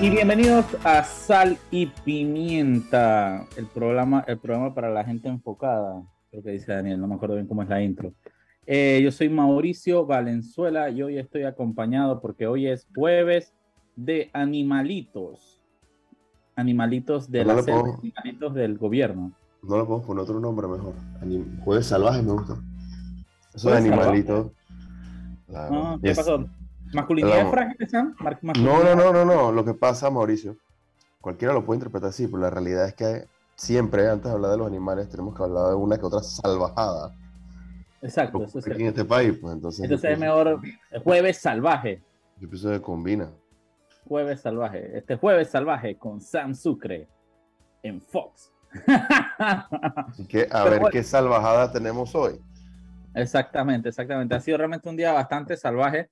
[0.00, 6.02] Y bienvenidos a Sal y Pimienta, el programa, el programa para la gente enfocada.
[6.30, 8.12] Creo que dice Daniel, no me acuerdo bien cómo es la intro.
[8.66, 13.54] Eh, yo soy Mauricio Valenzuela y hoy estoy acompañado porque hoy es jueves
[13.96, 15.60] de animalitos.
[16.54, 19.32] Animalitos de No la selva, puedo- animalitos del gobierno.
[19.62, 20.94] No le podemos poner otro nombre mejor.
[21.20, 22.56] Anim- Jueves salvaje me gusta.
[23.54, 24.52] Eso de animalitos.
[25.48, 25.74] Claro.
[25.82, 26.46] Ah, ¿Qué pasó?
[26.92, 27.52] ¿Masculinidad Vamos.
[27.52, 28.14] frágil, Sam?
[28.62, 29.52] No, no, no, no, no.
[29.52, 30.56] Lo que pasa, Mauricio,
[31.20, 34.58] cualquiera lo puede interpretar así, pero la realidad es que siempre, antes de hablar de
[34.58, 37.14] los animales, tenemos que hablar de una que otra salvajada
[38.00, 39.36] Exacto, eso es aquí en este país.
[39.40, 40.60] Pues entonces, Entonces es mejor
[41.02, 42.00] jueves salvaje.
[42.38, 43.30] Yo pienso que combina.
[44.06, 44.96] Jueves salvaje.
[44.96, 47.08] Este jueves salvaje con Sam Sucre
[47.82, 48.52] en Fox.
[48.86, 50.92] Así que a Pero ver bueno.
[50.92, 52.40] qué salvajada tenemos hoy.
[53.14, 54.34] Exactamente, exactamente.
[54.34, 56.08] Ha sido realmente un día bastante salvaje.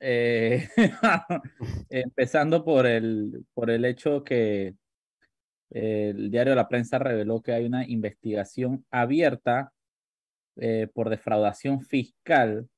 [0.00, 0.68] Eh,
[1.90, 4.74] empezando por el, por el hecho que
[5.70, 9.72] el diario La Prensa reveló que hay una investigación abierta
[10.56, 12.68] eh, por defraudación fiscal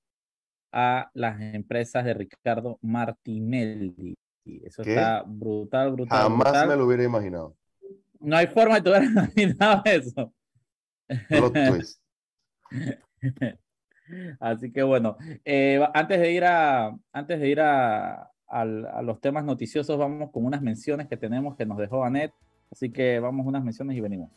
[0.72, 4.14] a las empresas de Ricardo Martinelli.
[4.44, 4.90] Eso ¿Qué?
[4.90, 6.22] está brutal, brutal.
[6.22, 6.68] Jamás brutal.
[6.68, 7.56] me lo hubiera imaginado.
[8.20, 10.34] No hay forma de que hubieras imaginado eso.
[11.28, 12.02] Plot twist.
[14.40, 19.20] Así que bueno, eh, antes de ir a antes de ir a, al- a los
[19.20, 22.32] temas noticiosos, vamos con unas menciones que tenemos que nos dejó Anet.
[22.70, 24.30] Así que vamos unas menciones y venimos.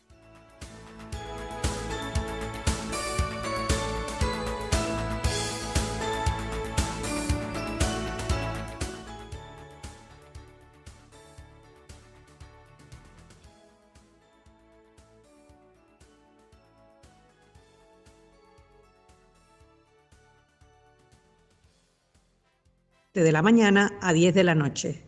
[23.23, 25.01] De la mañana a 10 de la noche.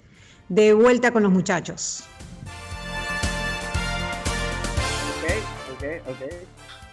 [0.50, 2.04] De vuelta con los muchachos.
[5.18, 6.34] Ok, ok, ok.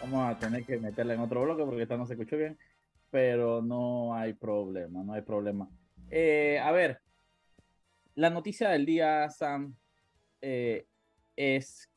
[0.03, 2.59] Vamos a tener que meterla en otro bloque porque esta no se escuchó bien,
[3.11, 5.69] pero no hay problema, no hay problema.
[6.11, 7.01] Eh, a ver,
[8.17, 9.75] la noticia del día, Sam,
[10.43, 10.87] eh,
[11.37, 11.89] es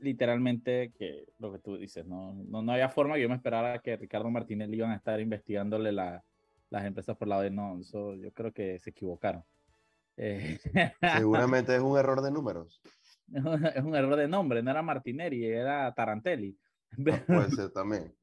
[0.00, 3.78] literalmente que lo que tú dices, no, no, no había forma que yo me esperara
[3.78, 6.22] que Ricardo Martinelli iban a estar investigándole la-
[6.74, 9.44] las empresas por lado de no, eso yo creo que se equivocaron.
[10.16, 10.58] Eh,
[11.16, 12.80] Seguramente es un error de números.
[13.32, 16.56] es un error de nombre, no era Martinelli, era Tarantelli.
[16.96, 18.14] Ah, Puede ser también.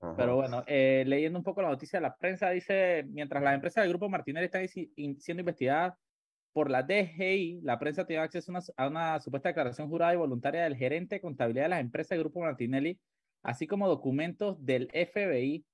[0.00, 0.14] Ajá.
[0.16, 3.82] Pero bueno, eh, leyendo un poco la noticia de la prensa, dice, mientras las empresas
[3.82, 4.66] del grupo Martinelli están
[4.96, 5.94] in- siendo investigadas
[6.52, 10.18] por la DGI, la prensa tiene acceso a una, a una supuesta declaración jurada y
[10.18, 13.00] voluntaria del gerente de contabilidad de las empresas del grupo Martinelli,
[13.42, 15.64] así como documentos del FBI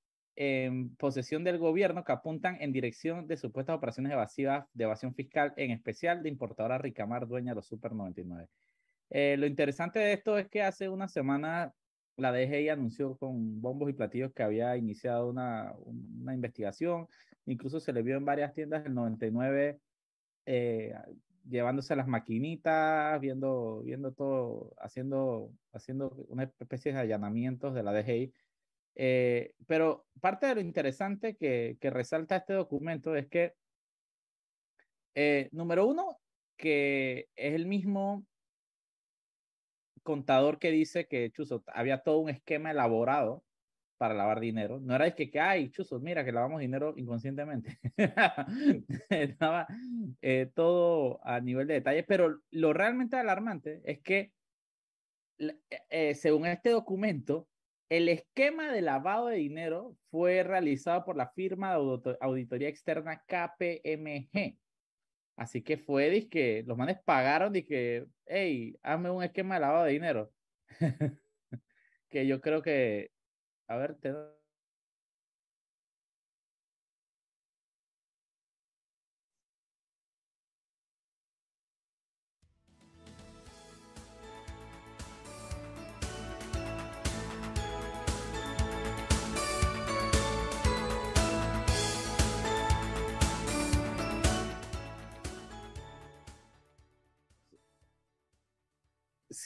[0.41, 5.53] en posesión del gobierno que apuntan en dirección de supuestas operaciones evasivas de evasión fiscal,
[5.57, 8.47] en especial de importadora Ricamar, dueña de los Super 99.
[9.11, 11.73] Eh, lo interesante de esto es que hace una semana
[12.17, 17.09] la DGI anunció con bombos y platillos que había iniciado una, una investigación,
[17.47, 19.81] incluso se le vio en varias tiendas del 99
[20.47, 20.95] eh,
[21.49, 28.33] llevándose las maquinitas, viendo, viendo todo, haciendo, haciendo una especie de allanamientos de la DGI.
[29.01, 33.55] Eh, pero parte de lo interesante que, que resalta este documento es que,
[35.15, 36.19] eh, número uno,
[36.57, 38.27] que es el mismo
[40.03, 43.45] contador que dice que, Chuzo, había todo un esquema elaborado
[43.99, 44.81] para lavar dinero.
[44.81, 47.79] No era es que, que ay, Chuzo, mira que lavamos dinero inconscientemente.
[49.11, 49.67] Estaba
[50.23, 54.33] eh, todo a nivel de detalle, pero lo realmente alarmante es que,
[55.39, 55.59] eh,
[55.91, 57.49] eh, según este documento,
[57.89, 63.25] el esquema de lavado de dinero fue realizado por la firma de auditor- auditoría externa
[63.27, 64.59] KPMG.
[65.37, 69.93] Así que fue, dizque, los manes pagaron, dije, hey, hazme un esquema de lavado de
[69.93, 70.33] dinero.
[72.11, 73.13] que yo creo que,
[73.69, 74.13] a ver, te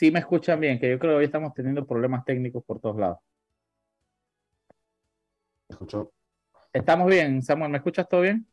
[0.03, 2.97] Sí me escuchan bien, que yo creo que hoy estamos teniendo problemas técnicos por todos
[2.97, 3.19] lados.
[5.69, 6.13] ¿Me escuchó?
[6.73, 7.71] ¿Estamos bien, Samuel?
[7.71, 8.45] ¿Me escuchas todo bien?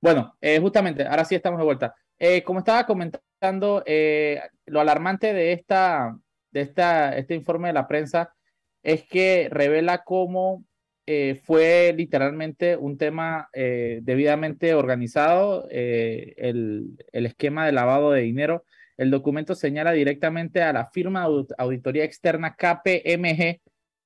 [0.00, 1.94] Bueno, eh, justamente, ahora sí estamos de vuelta.
[2.18, 6.18] Eh, como estaba comentando, eh, lo alarmante de esta,
[6.50, 8.34] de esta, este informe de la prensa
[8.82, 10.64] es que revela cómo
[11.12, 18.20] eh, fue literalmente un tema eh, debidamente organizado, eh, el, el, esquema de lavado de
[18.20, 18.64] dinero.
[18.96, 23.60] El documento señala directamente a la firma de auditoría externa KPMG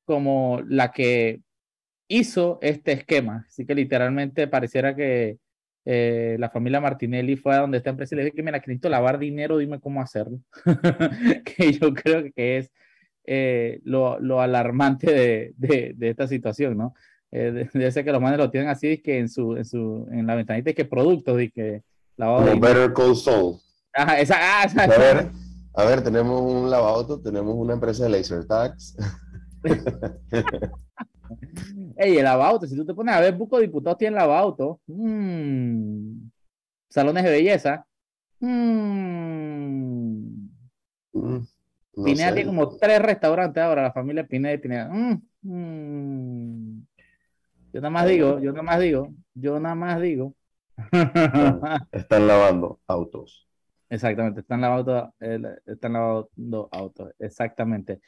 [0.06, 1.42] como la que
[2.08, 3.44] hizo este esquema.
[3.48, 5.36] Así que literalmente pareciera que
[5.84, 8.88] la familia Martinelli fue a donde esta empresa y le dijo que mira, que necesito
[8.88, 10.40] lavar dinero, dime cómo hacerlo.
[11.44, 12.72] que yo creo que es
[13.24, 16.94] eh, lo, lo, alarmante de, de, de, esta situación, ¿no?
[17.30, 20.26] Eh, de, ser que los manes lo tienen así, que en, su, en, su, en
[20.26, 21.82] la ventanita, que productos, y que
[22.16, 23.56] lavado Como Better Call Saul.
[23.92, 25.30] Ajá, esa, ah, esa, a, ver,
[25.74, 28.96] a ver, tenemos un lavauto, tenemos una empresa de laser tags.
[31.96, 34.80] Ey, el lavauto, si tú te pones a ver, Buco Diputados tienen lavauto.
[34.86, 36.28] Mmm.
[36.88, 37.86] Salones de belleza.
[38.40, 39.24] Mmm.
[41.12, 41.46] Mm.
[42.02, 44.88] Pineda tiene como tres restaurantes ahora, la familia Pineda y Pineda.
[44.88, 46.86] Mm, mm.
[47.72, 50.34] Yo nada más digo, yo nada más digo, yo nada más digo.
[51.92, 53.48] Están, lavando autos.
[53.88, 55.12] Exactamente, están lavando,
[55.66, 58.00] están lavando autos, exactamente.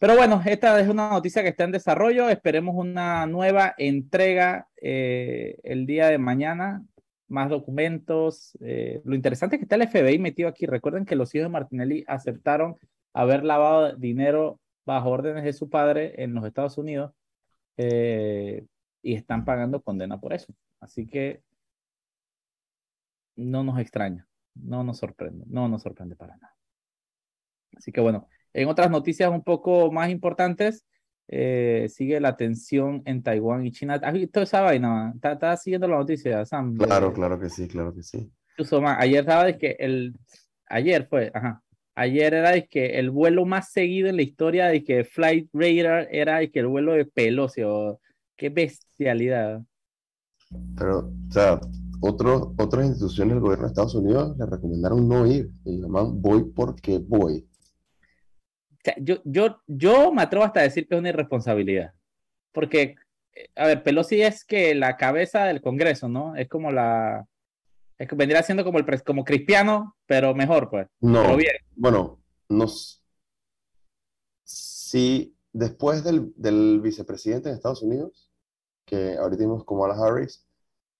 [0.00, 2.28] Pero bueno, esta es una noticia que está en desarrollo.
[2.28, 6.84] Esperemos una nueva entrega eh, el día de mañana.
[7.28, 8.56] Más documentos.
[8.60, 10.66] Eh, lo interesante es que está el FBI metido aquí.
[10.66, 12.76] Recuerden que los hijos de Martinelli aceptaron
[13.12, 17.12] haber lavado dinero bajo órdenes de su padre en los Estados Unidos
[17.76, 18.64] eh,
[19.02, 20.54] y están pagando condena por eso.
[20.80, 21.42] Así que
[23.36, 26.56] no nos extraña, no nos sorprende, no nos sorprende para nada.
[27.76, 30.84] Así que bueno, en otras noticias un poco más importantes,
[31.28, 34.00] eh, sigue la tensión en Taiwán y China.
[34.02, 35.14] ¿Has visto esa vaina?
[35.22, 36.76] ¿Estás siguiendo la noticia, Sam?
[36.76, 38.30] Claro, claro que sí, claro que sí.
[38.52, 40.18] Incluso ayer estaba que el,
[40.66, 41.62] ayer fue, ajá,
[41.98, 46.46] Ayer era que el vuelo más seguido en la historia de que Flight Radar era
[46.46, 47.62] que el vuelo de Pelosi.
[48.36, 49.64] qué bestialidad.
[50.76, 51.60] Pero, o sea,
[52.00, 55.50] otros, otras instituciones del gobierno de Estados Unidos le recomendaron no ir.
[55.64, 57.47] Y llaman voy porque voy.
[58.98, 61.92] Yo, yo, yo me atrevo hasta a decir que es una irresponsabilidad.
[62.52, 62.96] Porque,
[63.54, 66.36] a ver, Pelosi es que la cabeza del Congreso, ¿no?
[66.36, 67.26] Es como la,
[67.98, 70.86] es que vendría siendo como el como Cristiano, pero mejor, pues.
[71.00, 71.36] No.
[71.36, 71.56] bien.
[71.74, 73.02] Bueno, nos.
[74.44, 78.30] Si después del, del, vicepresidente de Estados Unidos,
[78.84, 80.46] que ahorita vimos como a la Harris,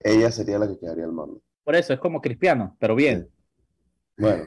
[0.01, 1.41] ella sería la que quedaría al mando.
[1.65, 3.31] Por eso es como Cristiano, pero bien.
[4.17, 4.45] Bueno.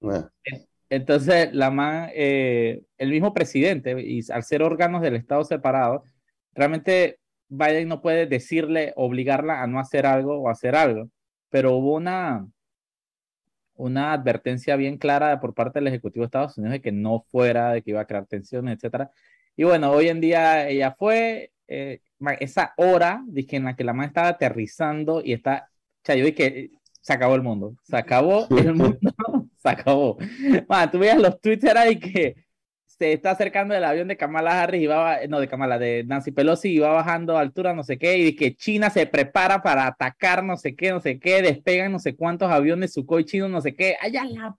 [0.94, 6.02] Entonces, la man, eh, el mismo presidente, y al ser órganos del Estado separados,
[6.54, 7.18] realmente
[7.48, 11.10] Biden no puede decirle, obligarla a no hacer algo o hacer algo.
[11.50, 12.46] Pero hubo una,
[13.74, 17.72] una advertencia bien clara por parte del Ejecutivo de Estados Unidos de que no fuera,
[17.72, 19.10] de que iba a crear tensiones, etcétera.
[19.56, 22.00] Y bueno, hoy en día ella fue, eh,
[22.40, 26.24] esa hora dije, en la que la mamá estaba aterrizando y está, o sea, yo
[26.24, 26.70] dije,
[27.00, 28.98] se acabó el mundo, se acabó el mundo,
[29.64, 30.18] se acabó.
[30.68, 32.34] Man, tú veías los tweets, era de que
[32.84, 36.30] se está acercando el avión de Kamala Harris y va, no, de Kamala, de Nancy
[36.30, 39.86] Pelosi y va bajando a altura, no sé qué, y que China se prepara para
[39.86, 43.60] atacar, no sé qué, no sé qué, despegan no sé cuántos aviones Sukhoi chinos, no
[43.60, 44.56] sé qué, allá la...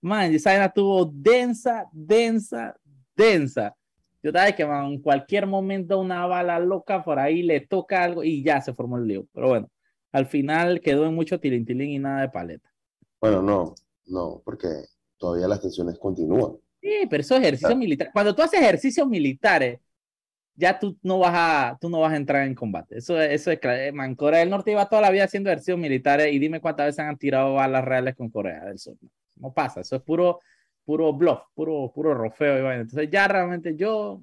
[0.00, 2.76] Man, esa vaina tuvo densa, densa,
[3.16, 3.74] densa.
[4.22, 8.22] Yo sabes que man, en cualquier momento una bala loca por ahí le toca algo
[8.22, 9.26] y ya se formó el lío.
[9.34, 9.70] Pero bueno,
[10.12, 12.72] al final quedó en mucho tilintilín y nada de paleta.
[13.20, 13.74] Bueno, no,
[14.08, 14.68] no, porque
[15.16, 16.56] todavía las tensiones continúan.
[16.80, 18.10] Sí, pero eso es ejercicio militar.
[18.12, 19.80] Cuando tú haces ejercicios militares,
[20.54, 22.98] ya tú no vas a, tú no vas a entrar en combate.
[22.98, 23.92] Eso, eso es claro.
[23.94, 27.00] Man, Corea del Norte iba toda la vida haciendo ejercicios militares y dime cuántas veces
[27.00, 28.96] han tirado balas reales con Corea del Sur.
[29.36, 30.40] No, pasa, eso es puro,
[30.84, 32.72] puro bluff, puro, puro rofeo.
[32.72, 34.20] Entonces ya realmente yo,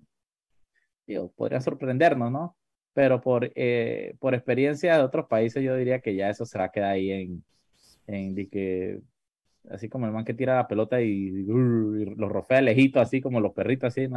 [1.08, 2.58] digo, podría sorprendernos, ¿no?
[2.94, 6.65] Pero por, eh, por experiencia de otros países yo diría que ya eso se va
[6.65, 7.46] a quedar ahí en,
[8.08, 9.00] en de que
[9.69, 13.53] así como el man que tira la pelota y, los rofea lejito, así como los
[13.53, 14.07] perritos, así.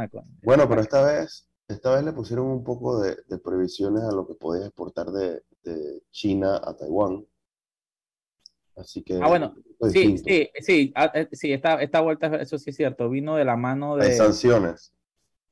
[0.43, 4.27] bueno, pero esta vez, esta vez le pusieron un poco de, de prohibiciones a lo
[4.27, 7.25] que podía exportar de, de, China a Taiwán.
[8.75, 9.19] Así que.
[9.21, 9.55] Ah, bueno,
[9.91, 13.45] sí, sí, sí, ah, eh, sí, esta, esta vuelta, eso sí es cierto, vino de
[13.45, 14.13] la mano de.
[14.13, 14.93] sanciones.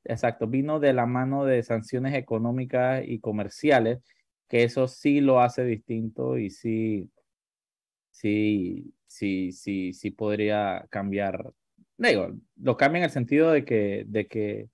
[0.04, 3.98] Exacto, vino de la mano de sanciones económicas y comerciales,
[4.48, 7.10] que eso sí lo hace distinto y sí,
[8.18, 11.52] sí, sí, sí, sí podría cambiar.
[11.96, 14.68] Digo, lo cambia en el sentido de que, de que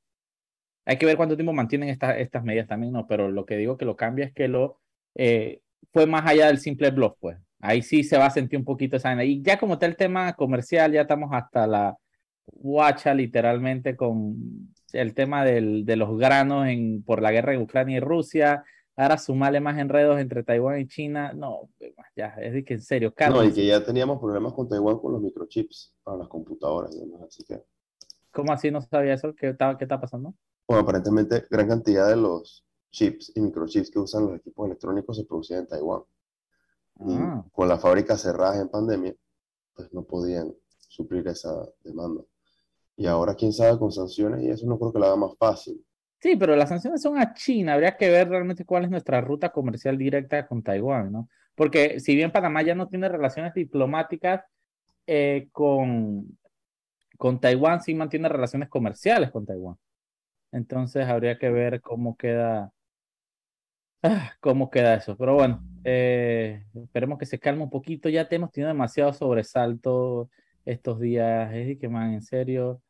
[0.87, 3.07] hay que ver cuánto tiempo mantienen estas medidas también, ¿no?
[3.07, 4.81] Pero lo que digo que lo cambia es que lo
[5.15, 5.61] eh,
[5.93, 7.39] fue más allá del simple blog, pues.
[7.61, 10.35] Ahí sí se va a sentir un poquito esa Y ya como está el tema
[10.35, 11.97] comercial, ya estamos hasta la
[12.47, 14.37] guacha literalmente con,
[14.93, 16.69] el tema del, de los granos
[17.05, 18.65] por la guerra en Ucrania y Rusia,
[18.97, 21.69] ahora sumarle más enredos entre Taiwán y China, no,
[22.17, 25.13] ya, es de que en serio, No, y que ya teníamos problemas con Taiwán con
[25.13, 27.63] los microchips para las computadoras y demás, así que...
[28.31, 29.35] ¿Cómo así no sabía eso?
[29.35, 30.35] ¿Qué está, qué está pasando?
[30.67, 35.25] Bueno, aparentemente gran cantidad de los chips y microchips que usan los equipos electrónicos se
[35.25, 36.03] producían en Taiwán.
[37.07, 37.45] Y Ah.
[37.53, 39.15] con las fábricas cerradas en pandemia,
[39.75, 40.55] pues no podían
[40.89, 42.23] suplir esa demanda.
[42.97, 45.85] Y ahora, quién sabe, con sanciones y eso no creo que lo haga más fácil.
[46.25, 47.75] Sí, pero las sanciones son a China.
[47.75, 51.29] Habría que ver realmente cuál es nuestra ruta comercial directa con Taiwán, ¿no?
[51.55, 54.43] Porque si bien Panamá ya no tiene relaciones diplomáticas
[55.07, 56.39] eh, con,
[57.19, 59.77] con Taiwán, sí mantiene relaciones comerciales con Taiwán.
[60.51, 62.73] Entonces habría que ver cómo queda,
[64.03, 65.19] ah, cómo queda eso.
[65.19, 68.09] Pero bueno, eh, esperemos que se calme un poquito.
[68.09, 70.31] Ya te hemos tenido demasiado sobresalto
[70.65, 71.53] estos días.
[71.53, 72.81] Es que, man, en serio.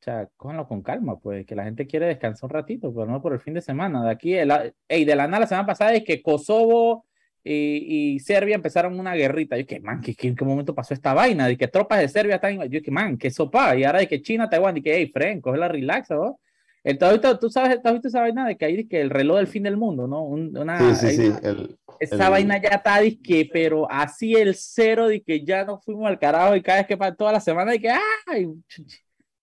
[0.00, 3.20] O sea, cójanlo con calma, pues, que la gente quiere descansar un ratito, pero no
[3.20, 4.04] por el fin de semana.
[4.04, 4.52] De aquí, el,
[4.88, 7.04] ey, de la nada la semana pasada es que Kosovo
[7.42, 9.56] y, y Serbia empezaron una guerrita.
[9.58, 11.48] Yo que, man, ¿qué, qué, ¿en qué momento pasó esta vaina?
[11.48, 13.74] De que tropas de Serbia están, yo que, man, qué sopa.
[13.76, 16.38] Y ahora de que China, Taiwán, y que, hey, Fren, coge la relax, ¿no?
[16.84, 19.46] Entonces, tú sabes, ¿tú has visto esa vaina de que hay que el reloj del
[19.48, 20.22] fin del mundo, ¿no?
[20.22, 21.26] Un, una, Sí, sí, sí.
[21.28, 25.64] una- El, esa el- vaina ya está, que pero así el cero, de que ya
[25.64, 27.90] no fuimos al carajo y cada vez que pasa toda la semana, de que,
[28.28, 28.48] ¡ay!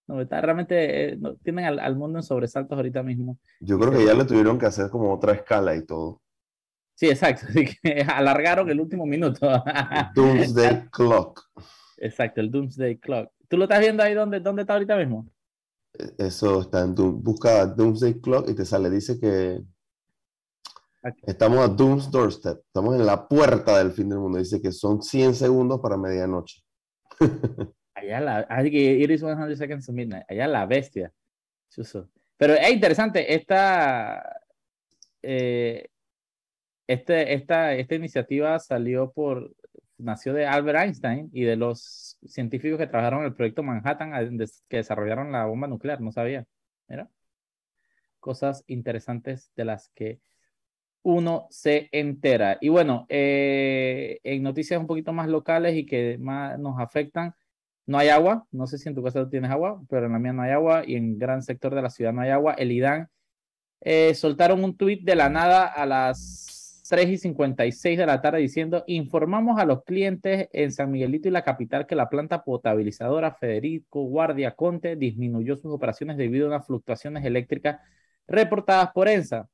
[0.07, 3.39] No, está realmente, eh, no, tienen al, al mundo en sobresaltos ahorita mismo.
[3.59, 6.21] yo creo que ya le tuvieron que hacer como otra escala y todo.
[6.95, 9.47] Sí, exacto, así que alargaron el último minuto.
[10.15, 11.41] Doomsday Clock.
[11.97, 13.31] Exacto, el Doomsday Clock.
[13.47, 15.27] ¿Tú lo estás viendo ahí donde, dónde está ahorita mismo?
[16.17, 17.21] Eso está en Doom.
[17.23, 18.89] Busca Doomsday Clock y te sale.
[18.89, 19.61] Dice que
[21.03, 21.21] Aquí.
[21.25, 22.59] estamos a Doom's Doorstep.
[22.65, 24.39] Estamos en la puerta del fin del mundo.
[24.39, 26.63] Dice que son 100 segundos para medianoche.
[27.95, 30.25] Allá la, que it is 100 seconds to midnight.
[30.29, 31.11] Allá la bestia.
[31.69, 32.09] Chuzo.
[32.37, 34.41] Pero es interesante, esta,
[35.21, 35.87] eh,
[36.85, 39.55] este, esta, esta iniciativa salió por,
[39.97, 44.11] nació de Albert Einstein y de los científicos que trabajaron en el proyecto Manhattan
[44.67, 46.45] que desarrollaron la bomba nuclear, no sabía.
[48.19, 50.19] Cosas interesantes de las que
[51.03, 52.57] uno se entera.
[52.59, 57.35] Y bueno, eh, en noticias un poquito más locales y que más nos afectan,
[57.85, 58.47] no hay agua.
[58.51, 60.83] No sé si en tu casa tienes agua, pero en la mía no hay agua
[60.85, 62.53] y en gran sector de la ciudad no hay agua.
[62.53, 63.09] El IDAN
[63.81, 68.39] eh, soltaron un tuit de la nada a las 3 y 56 de la tarde
[68.39, 73.33] diciendo, informamos a los clientes en San Miguelito y la capital que la planta potabilizadora
[73.33, 77.79] Federico Guardia Conte disminuyó sus operaciones debido a unas fluctuaciones eléctricas
[78.27, 79.49] reportadas por ENSA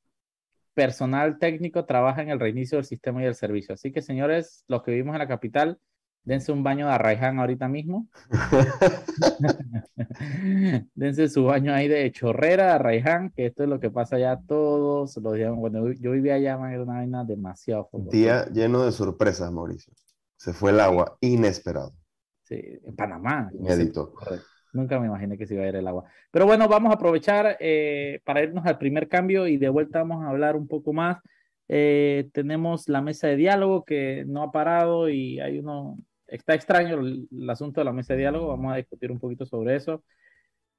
[0.74, 3.74] personal técnico trabaja en el reinicio del sistema y del servicio.
[3.74, 5.80] Así que, señores, los que vivimos en la capital,
[6.24, 8.08] dense un baño de Arraiján ahorita mismo.
[10.96, 14.40] dense su baño ahí de chorrera de Arraiján, que esto es lo que pasa ya
[14.48, 15.54] todos los días.
[15.58, 18.12] Cuando yo vivía allá, man, era una vaina demasiado fogosa.
[18.12, 19.94] Día lleno de sorpresas, Mauricio.
[20.38, 21.94] Se fue el agua, inesperado,
[22.44, 23.52] Sí, en Panamá.
[23.54, 24.14] inédito.
[24.74, 26.06] Nunca me imaginé que se iba a ir el agua.
[26.32, 30.24] Pero bueno, vamos a aprovechar eh, para irnos al primer cambio y de vuelta vamos
[30.26, 31.18] a hablar un poco más.
[31.68, 35.98] Eh, tenemos la mesa de diálogo que no ha parado y hay uno,
[36.32, 39.76] está extraño el, asunto de la mesa de diálogo, vamos a discutir un poquito sobre
[39.76, 40.04] eso.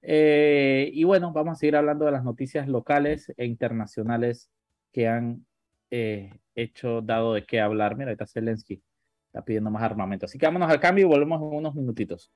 [0.01, 4.51] Eh, y bueno, vamos a seguir hablando de las noticias locales e internacionales
[4.93, 5.47] que han
[5.91, 7.97] eh, hecho, dado de qué hablar.
[7.97, 8.83] Mira, ahí está Zelensky,
[9.27, 10.25] está pidiendo más armamento.
[10.25, 12.33] Así que vámonos al cambio y volvemos en unos minutitos.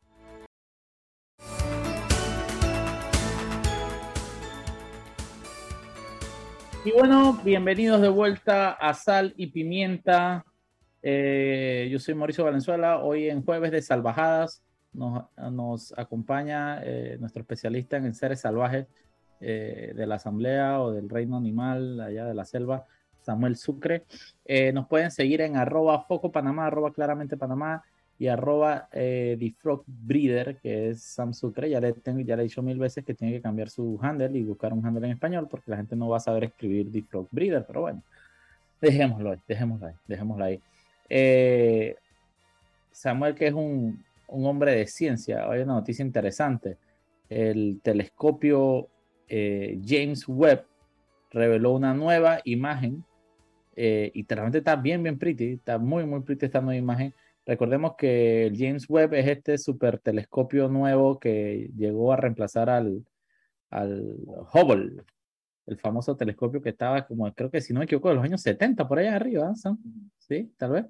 [6.85, 10.45] Y bueno, bienvenidos de vuelta a Sal y Pimienta.
[11.09, 12.99] Eh, yo soy Mauricio Valenzuela.
[12.99, 18.89] Hoy en jueves de Salvajadas nos, acompaña eh, nuestro especialista en seres salvajes
[19.41, 22.87] eh, de la Asamblea o del Reino Animal, allá de la selva,
[23.21, 24.03] Samuel Sucre.
[24.45, 27.85] Eh, nos pueden seguir en arroba foco arroba claramente Panamá
[28.19, 29.39] y arroba eh,
[30.61, 31.71] que es Sam Sucre.
[31.71, 34.37] Ya le, tengo, ya le he dicho mil veces que tiene que cambiar su handle
[34.37, 37.03] y buscar un handle en español porque la gente no va a saber escribir The
[37.03, 38.03] Frog Breeder, pero bueno,
[38.81, 40.61] dejémoslo ahí, dejémoslo ahí, dejémoslo ahí.
[41.09, 41.97] Eh,
[42.91, 46.79] Samuel, que es un, un, hombre de ciencia, hay una noticia interesante.
[47.29, 48.89] El telescopio
[49.29, 50.65] eh, James Webb
[51.31, 53.05] reveló una nueva imagen
[53.75, 57.15] eh, y realmente está bien, bien pretty, está muy, muy pretty esta nueva imagen.
[57.45, 63.05] Recordemos que el James Webb es este super telescopio nuevo que llegó a reemplazar al,
[63.71, 64.17] al
[64.53, 65.03] Hubble,
[65.67, 68.41] el famoso telescopio que estaba como, creo que si no me equivoco, de los años
[68.41, 69.79] 70 por allá arriba, Sam?
[70.19, 70.53] ¿sí?
[70.57, 70.87] Tal vez.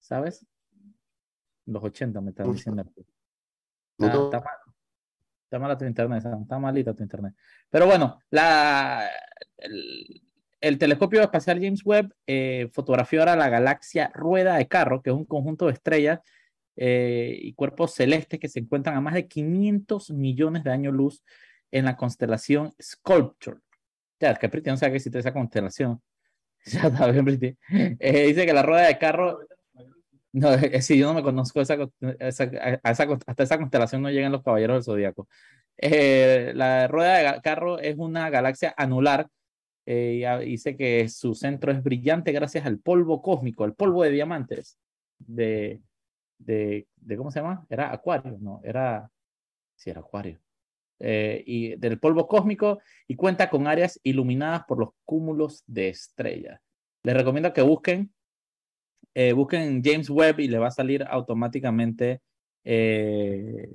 [0.00, 0.44] ¿Sabes?
[1.66, 2.84] Los 80 me están diciendo.
[4.00, 4.54] Ah, está mal.
[5.44, 7.34] Está mala tu internet, está malita tu internet.
[7.68, 9.08] Pero bueno, la,
[10.60, 15.16] el, telescopio espacial James Webb eh, fotografió ahora la galaxia Rueda de Carro, que es
[15.16, 16.20] un conjunto de estrellas
[16.76, 21.24] eh, y cuerpos celestes que se encuentran a más de 500 millones de años luz
[21.70, 23.58] en la constelación Sculpture.
[24.20, 26.00] Ya, que Pretty no sabe que existe esa constelación.
[26.66, 27.56] Ya está bien, Pretty.
[27.98, 29.40] Eh, dice que la rueda de carro.
[30.32, 31.76] No, eh, si yo no me conozco esa,
[32.18, 32.50] esa,
[32.82, 35.26] hasta esa constelación no llegan los caballeros del zodiaco.
[35.78, 39.26] Eh, la rueda de carro es una galaxia anular.
[39.86, 44.78] dice que su centro es brillante gracias al polvo cósmico, el polvo de diamantes
[45.18, 45.80] de,
[46.38, 47.66] de, de ¿cómo se llama?
[47.70, 49.10] Era Acuario, no, era,
[49.76, 50.38] sí, era Acuario.
[51.02, 56.60] Eh, y del polvo cósmico y cuenta con áreas iluminadas por los cúmulos de estrellas.
[57.02, 58.12] Les recomiendo que busquen,
[59.14, 62.20] eh, busquen James Webb y le va a salir automáticamente,
[62.64, 63.70] eh,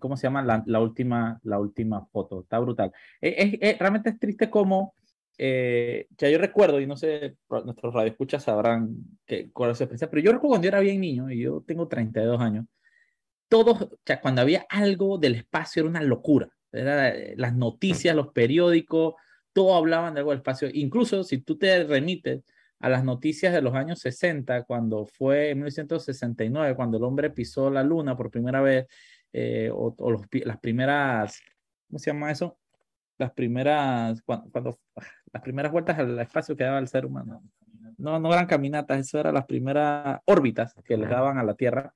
[0.00, 0.42] ¿cómo se llama?
[0.66, 2.40] La, última, la última foto.
[2.40, 2.92] Está brutal.
[3.20, 4.94] Es, realmente es triste como,
[5.38, 10.20] ya yo recuerdo, y no sé, nuestros radioescuchas sabrán que, cuál es su experiencia, pero
[10.20, 12.66] yo recuerdo cuando yo era bien niño, y yo tengo 32 años,
[13.50, 16.48] todos, o sea, cuando había algo del espacio era una locura.
[16.72, 19.14] Eh, las noticias, los periódicos,
[19.52, 20.68] todo hablaban de algo del espacio.
[20.72, 22.44] Incluso si tú te remites
[22.78, 27.70] a las noticias de los años 60, cuando fue en 1969, cuando el hombre pisó
[27.70, 28.86] la luna por primera vez,
[29.32, 29.94] eh, o,
[30.44, 31.40] las primeras,
[31.88, 32.56] ¿cómo se llama eso?
[33.18, 34.78] Las primeras, cuando,
[35.32, 37.42] las primeras vueltas al espacio que daba el ser humano.
[37.98, 41.92] No, no eran caminatas, eso eran las primeras órbitas que le daban a la Tierra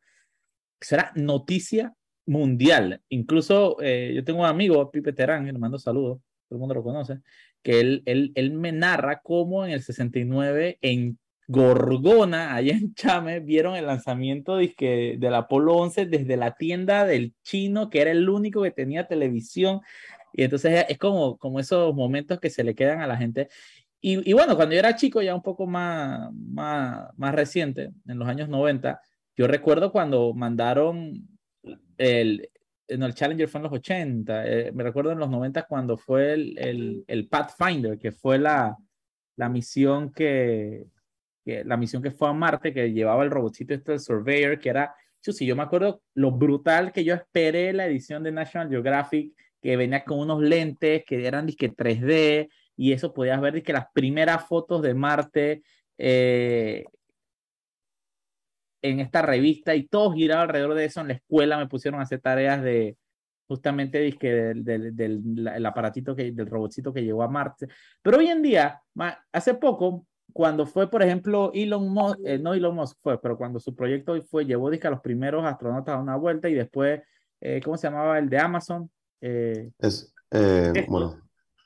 [0.85, 1.95] será noticia
[2.27, 3.01] mundial.
[3.09, 6.83] Incluso eh, yo tengo un amigo, Pipe Terán, le mando saludos, todo el mundo lo
[6.83, 7.21] conoce,
[7.63, 13.41] que él, él, él me narra cómo en el 69 en Gorgona, allá en Chame,
[13.41, 18.29] vieron el lanzamiento de del Apolo 11 desde la tienda del chino, que era el
[18.29, 19.81] único que tenía televisión.
[20.33, 23.49] Y entonces es como, como esos momentos que se le quedan a la gente.
[24.01, 28.19] Y, y bueno, cuando yo era chico, ya un poco más, más, más reciente, en
[28.19, 29.01] los años 90,
[29.37, 31.29] yo recuerdo cuando mandaron
[31.99, 32.51] el,
[32.97, 36.35] no, el Challenger fue en los 80, eh, me recuerdo en los 90 cuando fue
[36.35, 38.77] el, el, el Pathfinder, que fue la,
[39.37, 40.87] la misión que,
[41.45, 44.69] que, la misión que fue a Marte, que llevaba el robotcito este, el Surveyor, que
[44.69, 49.35] era, sí, yo me acuerdo lo brutal que yo esperé la edición de National Geographic,
[49.61, 53.87] que venía con unos lentes que eran disque 3D, y eso podías ver que las
[53.95, 55.63] primeras fotos de Marte
[55.97, 56.85] eh,
[58.85, 61.01] en esta revista y todo giraba alrededor de eso.
[61.01, 62.99] En la escuela me pusieron a hacer tareas de
[63.47, 67.67] justamente del, del, del, aparatito, que, del robotcito que llegó a Marte.
[68.03, 68.83] Pero hoy en día,
[69.33, 73.59] hace poco, cuando fue, por ejemplo, Elon Musk, eh, no Elon Musk fue, pero cuando
[73.59, 77.01] su proyecto fue, llevó a los primeros astronautas a una vuelta y después,
[77.41, 78.19] eh, ¿cómo se llamaba?
[78.19, 78.91] El de Amazon.
[79.23, 80.13] Eh, es,
[80.89, 81.23] bueno,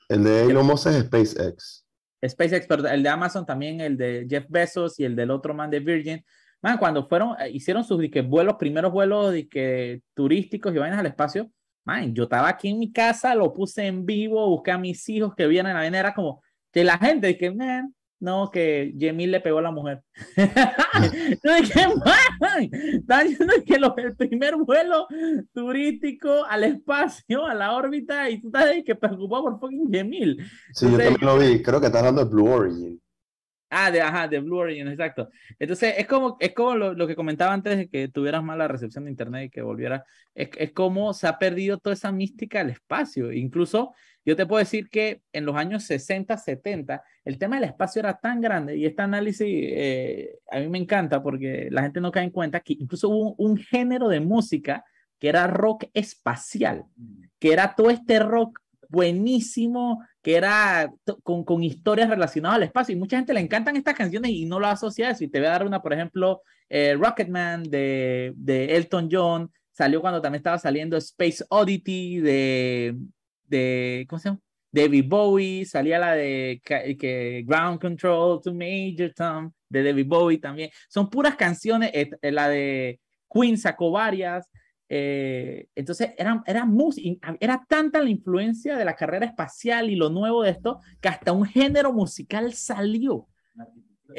[0.07, 1.85] el de Elon Musk es SpaceX.
[2.25, 5.69] SpaceX, pero el de Amazon también, el de Jeff Bezos y el del otro man
[5.69, 6.23] de Virgin,
[6.61, 11.49] Man, cuando fueron, eh, hicieron sus vuelos, primeros vuelos que, turísticos y vainas al espacio,
[11.85, 15.33] man, yo estaba aquí en mi casa, lo puse en vivo, busqué a mis hijos
[15.35, 16.41] que vienen a la era como
[16.71, 20.03] que la gente, que, man, no, que Jemil le pegó a la mujer.
[21.43, 21.87] no dije,
[22.39, 25.07] man, están diciendo que el primer vuelo
[25.53, 30.37] turístico al espacio, a la órbita, y tú estás que preocupado por fucking Jemil.
[30.73, 33.01] Sí, yo también lo vi, creo que estás hablando de Blue Origin.
[33.69, 35.29] Ah, de, ajá, de Blue Origin, exacto.
[35.59, 39.05] Entonces, es como, es como lo, lo, que comentaba antes de que tuvieras mala recepción
[39.05, 40.03] de Internet y que volviera.
[40.33, 43.31] Es, es como se ha perdido toda esa mística del espacio.
[43.31, 43.93] Incluso,
[44.25, 48.17] yo te puedo decir que en los años 60, 70, el tema del espacio era
[48.17, 52.23] tan grande y este análisis eh, a mí me encanta porque la gente no cae
[52.23, 54.83] en cuenta que incluso hubo un, un género de música
[55.19, 56.85] que era rock espacial,
[57.39, 62.93] que era todo este rock buenísimo, que era con, con, historias relacionadas al espacio.
[62.93, 65.23] Y mucha gente le encantan estas canciones y no lo asocia a eso.
[65.23, 69.51] Y te voy a dar una, por ejemplo, eh, Rocketman de, de Elton John.
[69.71, 72.95] Salió cuando también estaba saliendo Space Oddity de,
[73.47, 74.39] de ¿cómo se llama?
[74.71, 80.69] David Bowie, salía la de que, Ground Control to Major Tom de David Bowie también.
[80.89, 82.99] Son puras canciones, eh, la de
[83.33, 84.47] Queen sacó varias,
[84.91, 86.67] eh, entonces, era, era,
[87.39, 91.31] era tanta la influencia de la carrera espacial y lo nuevo de esto que hasta
[91.31, 93.27] un género musical salió.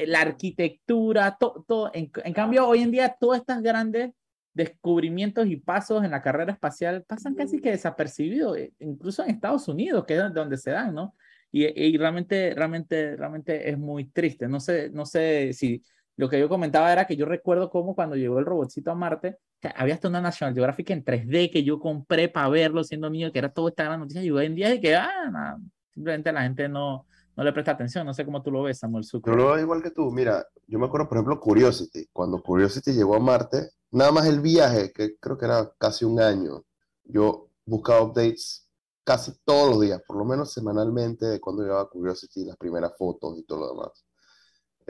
[0.07, 1.91] La arquitectura, todo.
[1.93, 4.13] En, cambio, hoy en día, todos estos grandes
[4.55, 9.67] descubrimientos y pasos en la carrera espacial pasan casi que desapercibidos, eh, incluso en Estados
[9.67, 11.17] Unidos, que es donde se dan, ¿no?
[11.51, 14.47] Y, y realmente, realmente, realmente es muy triste.
[14.47, 15.83] No sé, no sé si
[16.21, 19.39] lo que yo comentaba era que yo recuerdo cómo cuando llegó el robotcito a Marte,
[19.75, 23.39] había hasta una National Geographic en 3D que yo compré para verlo siendo niño, que
[23.39, 25.57] era todo esta gran noticia, y hoy en día es que, ah,
[25.95, 28.05] simplemente la gente no, no le presta atención.
[28.05, 29.33] No sé cómo tú lo ves, Samuel Sucre.
[29.33, 30.11] Yo lo veo igual que tú.
[30.11, 32.07] Mira, yo me acuerdo, por ejemplo, Curiosity.
[32.13, 36.21] Cuando Curiosity llegó a Marte, nada más el viaje, que creo que era casi un
[36.21, 36.63] año,
[37.05, 38.69] yo buscaba updates
[39.05, 43.39] casi todos los días, por lo menos semanalmente, de cuando llegaba Curiosity, las primeras fotos
[43.39, 44.05] y todo lo demás.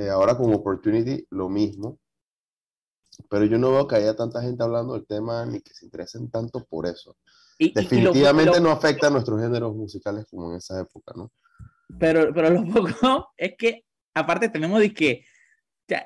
[0.00, 1.98] Eh, ahora con Opportunity, lo mismo.
[3.28, 6.30] Pero yo no veo que haya tanta gente hablando del tema ni que se interesen
[6.30, 7.18] tanto por eso.
[7.58, 11.30] Definitivamente no afecta a nuestros géneros musicales como en esa época, ¿no?
[11.98, 13.84] Pero, pero lo poco es que,
[14.14, 15.26] aparte, tenemos de que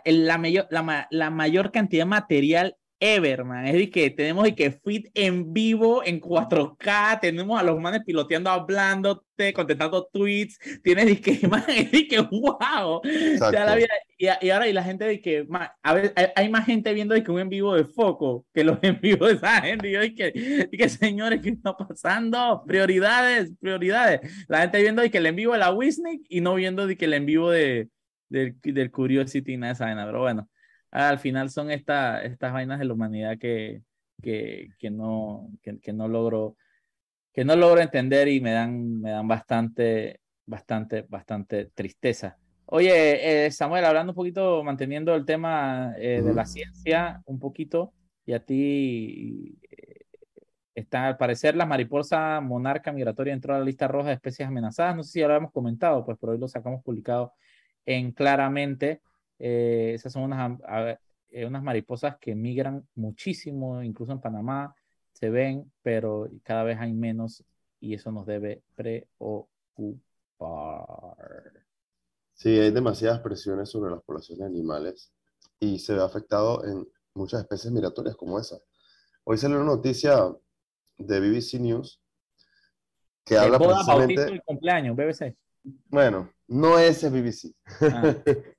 [0.06, 3.66] la, mayor, la, la mayor cantidad de material ever, man.
[3.66, 8.02] Es de que tenemos de que fit en vivo en 4K, tenemos a los manes
[8.04, 13.00] piloteando, hablándote, contestando tweets, tienes de que, man, es de que, wow.
[14.18, 17.14] y, y, ahora, y la gente de que, man, a ver, hay, más gente viendo
[17.14, 19.88] de que un en vivo de foco que los en vivo de esa gente.
[19.88, 22.62] Y yo de que, que, señores, ¿qué está pasando?
[22.66, 24.46] Prioridades, prioridades.
[24.48, 26.96] La gente viendo de que el en vivo de la Wisnik y no viendo de
[26.96, 27.88] que el en vivo de,
[28.28, 30.48] del, del Curiosity, nada de esa pero bueno
[30.94, 33.82] al final son esta, estas vainas de la humanidad que,
[34.22, 36.56] que, que no, que, que, no logro,
[37.32, 42.38] que no logro entender y me dan, me dan bastante, bastante, bastante tristeza.
[42.66, 47.92] Oye, eh, Samuel, hablando un poquito, manteniendo el tema eh, de la ciencia un poquito,
[48.24, 50.06] y a ti eh,
[50.76, 54.96] está, al parecer, la mariposa monarca migratoria entró a la lista roja de especies amenazadas.
[54.96, 57.34] No sé si ya lo habíamos comentado, pues por hoy lo sacamos publicado
[57.84, 59.02] en claramente.
[59.46, 60.58] Eh, esas son unas,
[61.28, 64.74] eh, unas mariposas que migran muchísimo, incluso en Panamá
[65.12, 67.44] se ven, pero cada vez hay menos
[67.78, 69.52] y eso nos debe preocupar.
[72.32, 75.12] Sí, hay demasiadas presiones sobre las poblaciones de animales
[75.60, 78.56] y se ve afectado en muchas especies migratorias como esa.
[79.24, 80.34] Hoy salió una noticia
[80.96, 82.00] de BBC News
[83.26, 84.40] que habla precisamente...
[84.46, 85.36] cumpleaños, BBC.
[85.90, 87.54] Bueno, no es BBC.
[87.82, 88.14] Ah.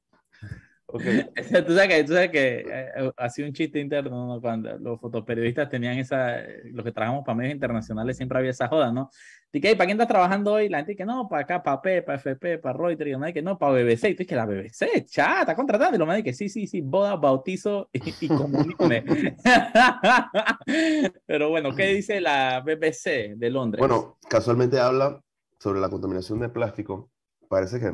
[0.95, 1.25] Okay.
[1.65, 5.97] tú sabes que, tú sabes que eh, hacía un chiste interno cuando los fotoperiodistas tenían
[5.97, 6.37] esa,
[6.71, 9.09] los que trabajamos para medios internacionales siempre había esa joda, ¿no?
[9.51, 10.69] Y que, ¿para quién estás trabajando hoy?
[10.69, 13.41] La gente que no, para acá, para P, para FP, para Reuters, y la que
[13.41, 14.09] no, para BBC.
[14.09, 15.95] Y tú que la BBC, chata, está contratando.
[15.95, 18.27] Y lo más que sí, sí, sí, boda, bautizo y, y
[21.25, 23.79] Pero bueno, ¿qué dice la BBC de Londres?
[23.79, 25.21] Bueno, casualmente habla
[25.57, 27.09] sobre la contaminación de plástico.
[27.47, 27.93] Parece que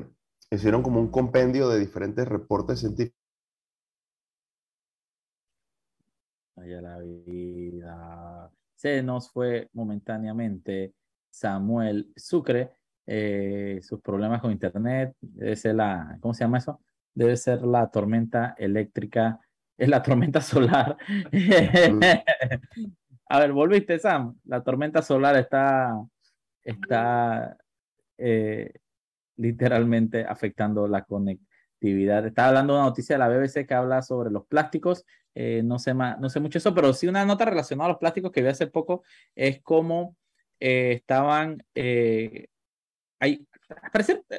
[0.52, 3.18] hicieron como un compendio de diferentes reportes científicos.
[6.56, 8.52] Vaya la vida.
[8.76, 10.94] Se nos fue momentáneamente
[11.30, 12.72] Samuel Sucre.
[13.08, 16.80] Eh, sus problemas con internet, debe la, ¿cómo se llama eso?
[17.14, 19.40] Debe ser la tormenta eléctrica,
[19.76, 20.98] es la tormenta solar.
[23.28, 24.38] A ver, volviste, Sam.
[24.46, 26.00] La tormenta solar está,
[26.64, 27.58] está
[28.18, 28.81] eh,
[29.42, 32.26] literalmente afectando la conectividad.
[32.26, 35.06] Estaba hablando de una noticia de la BBC que habla sobre los plásticos.
[35.34, 38.32] Eh, no, sé no sé mucho eso, pero sí una nota relacionada a los plásticos
[38.32, 39.04] que vi hace poco
[39.36, 40.16] es cómo
[40.60, 41.64] eh, estaban...
[41.74, 42.48] Eh,
[43.20, 43.48] hay,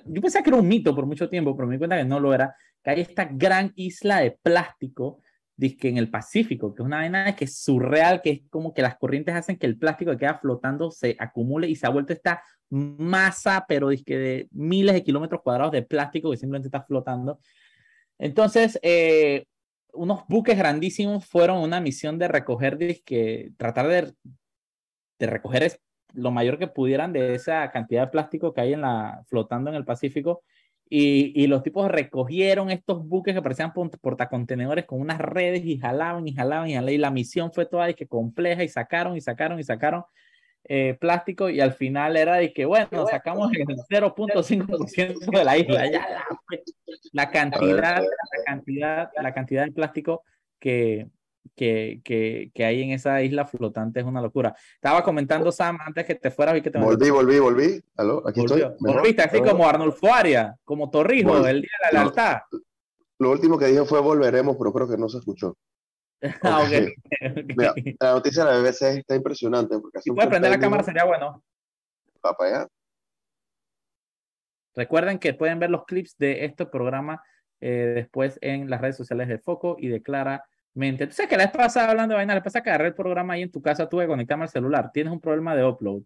[0.04, 2.20] yo pensaba que era un mito por mucho tiempo, pero me di cuenta que no
[2.20, 5.20] lo era, que hay esta gran isla de plástico
[5.70, 8.82] que en el Pacífico, que es una vaina que es surreal, que es como que
[8.82, 12.12] las corrientes hacen que el plástico que queda flotando se acumule y se ha vuelto
[12.12, 17.38] esta masa, pero que de miles de kilómetros cuadrados de plástico que simplemente está flotando.
[18.18, 19.46] Entonces, eh,
[19.92, 24.14] unos buques grandísimos fueron una misión de recoger, que tratar de,
[25.18, 25.80] de recoger
[26.14, 29.76] lo mayor que pudieran de esa cantidad de plástico que hay en la, flotando en
[29.76, 30.42] el Pacífico
[30.94, 36.34] y, los tipos recogieron estos buques que parecían portacontenedores con unas redes y jalaban y
[36.34, 36.94] jalaban y jalaban.
[36.94, 40.04] Y la misión fue toda de que compleja y sacaron y sacaron y sacaron
[40.64, 45.90] eh, plástico y al final era de que, bueno, sacamos el 0.5% de la isla.
[45.90, 46.06] Ya
[47.12, 50.24] la, cantidad, la cantidad, la cantidad de plástico
[50.60, 51.08] que,
[51.54, 54.54] que, que, que, hay en esa isla flotante es una locura.
[54.74, 57.84] Estaba comentando Sam antes que te fueras y que te Volví, volví, volví.
[57.96, 58.26] ¿Aló?
[58.26, 58.64] Aquí estoy.
[58.78, 62.38] Volviste así como Arnulfo Aria, como Torrijos, el día de la lealtad.
[63.18, 65.56] Lo último que dije fue volveremos, pero creo que no se escuchó.
[66.42, 66.94] ah, okay.
[67.56, 69.78] Mira, la noticia de la BBC está impresionante.
[69.78, 71.42] Porque si puedes prender la cámara sería bueno.
[72.24, 72.68] Va para allá.
[74.74, 77.22] Recuerden que pueden ver los clips de este programa
[77.60, 81.06] eh, después en las redes sociales de Foco y de Clara mente.
[81.06, 82.94] Tú sabes que la vez pasada hablando de vaina, la vez pasada que agarré el
[82.94, 84.90] programa ahí en tu casa, tuve que conectarme al celular.
[84.92, 86.02] Tienes un problema de upload.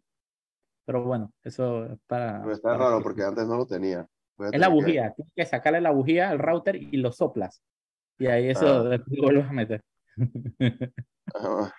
[0.85, 2.41] Pero bueno, eso es para.
[2.43, 4.07] Pero está raro porque antes no lo tenía.
[4.53, 5.13] Es la bujía.
[5.15, 7.63] Tienes que sacarle la bujía al router y lo soplas.
[8.19, 8.83] Y ahí eso Ah.
[8.89, 9.83] después vuelves a meter.
[11.35, 11.73] Ah,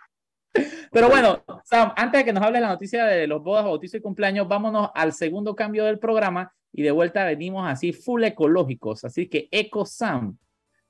[0.92, 4.02] Pero bueno, Sam, antes de que nos hables la noticia de los bodas, bautizos y
[4.02, 9.04] cumpleaños, vámonos al segundo cambio del programa y de vuelta venimos así full ecológicos.
[9.04, 10.38] Así que Eco Sam,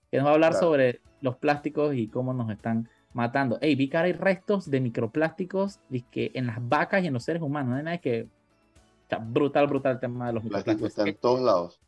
[0.09, 0.67] que nos va a hablar Claro.
[0.67, 3.57] sobre los plásticos y cómo nos están matando.
[3.61, 7.23] Ey, vi que ahora hay restos de microplásticos dizque, en las vacas y en los
[7.23, 7.71] seres humanos.
[7.71, 8.23] No hay nada que.
[8.23, 10.89] o sea, brutal, brutal el tema de los plástico microplásticos.
[10.89, 11.79] está en que, todos lados.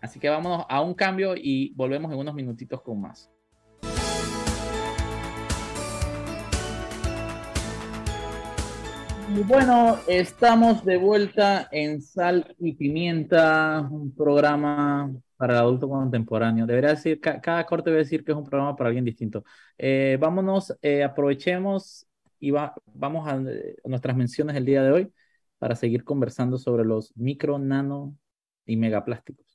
[0.00, 3.30] así que vámonos a un cambio y volvemos en unos minutitos con más.
[9.34, 16.66] Y bueno, estamos de vuelta en Sal y Pimienta, un programa para el adulto contemporáneo.
[16.66, 19.44] Debería decir, ca- cada corte debe decir que es un programa para alguien distinto.
[19.78, 22.06] Eh, vámonos, eh, aprovechemos
[22.40, 25.12] y va- vamos a, eh, a nuestras menciones el día de hoy
[25.58, 28.16] para seguir conversando sobre los micro, nano
[28.66, 29.46] y megaplásticos.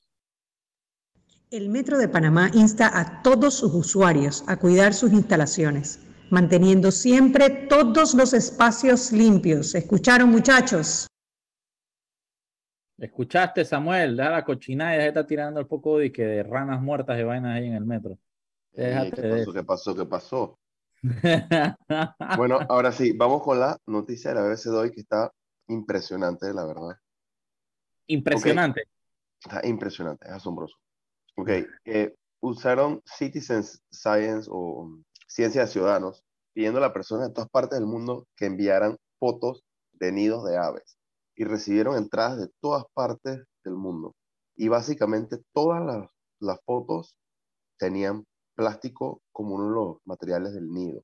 [1.51, 7.49] El Metro de Panamá insta a todos sus usuarios a cuidar sus instalaciones, manteniendo siempre
[7.67, 9.75] todos los espacios limpios.
[9.75, 11.07] ¿Escucharon, muchachos?
[13.01, 14.15] ¿Escuchaste, Samuel?
[14.15, 17.19] Deja la cochinada y deja de estar tirando el poco de, que de ranas muertas
[17.19, 18.15] y vainas ahí en el metro.
[18.73, 19.53] Déjate ¿Qué de pasó?
[19.53, 19.95] ¿Qué pasó?
[19.95, 20.59] ¿Qué pasó?
[22.37, 25.31] Bueno, ahora sí, vamos con la noticia de la BBC de hoy que está
[25.67, 26.95] impresionante, la verdad.
[28.05, 28.83] Impresionante.
[29.43, 30.77] Está impresionante, es asombroso.
[31.37, 31.49] Ok,
[31.85, 37.49] eh, usaron Citizen Science o um, Ciencia de Ciudadanos pidiendo a las personas de todas
[37.49, 41.00] partes del mundo que enviaran fotos de nidos de aves
[41.41, 44.15] y recibieron entradas de todas partes del mundo.
[44.55, 46.07] Y básicamente todas las,
[46.39, 47.17] las fotos
[47.79, 51.03] tenían plástico como uno de los materiales del nido.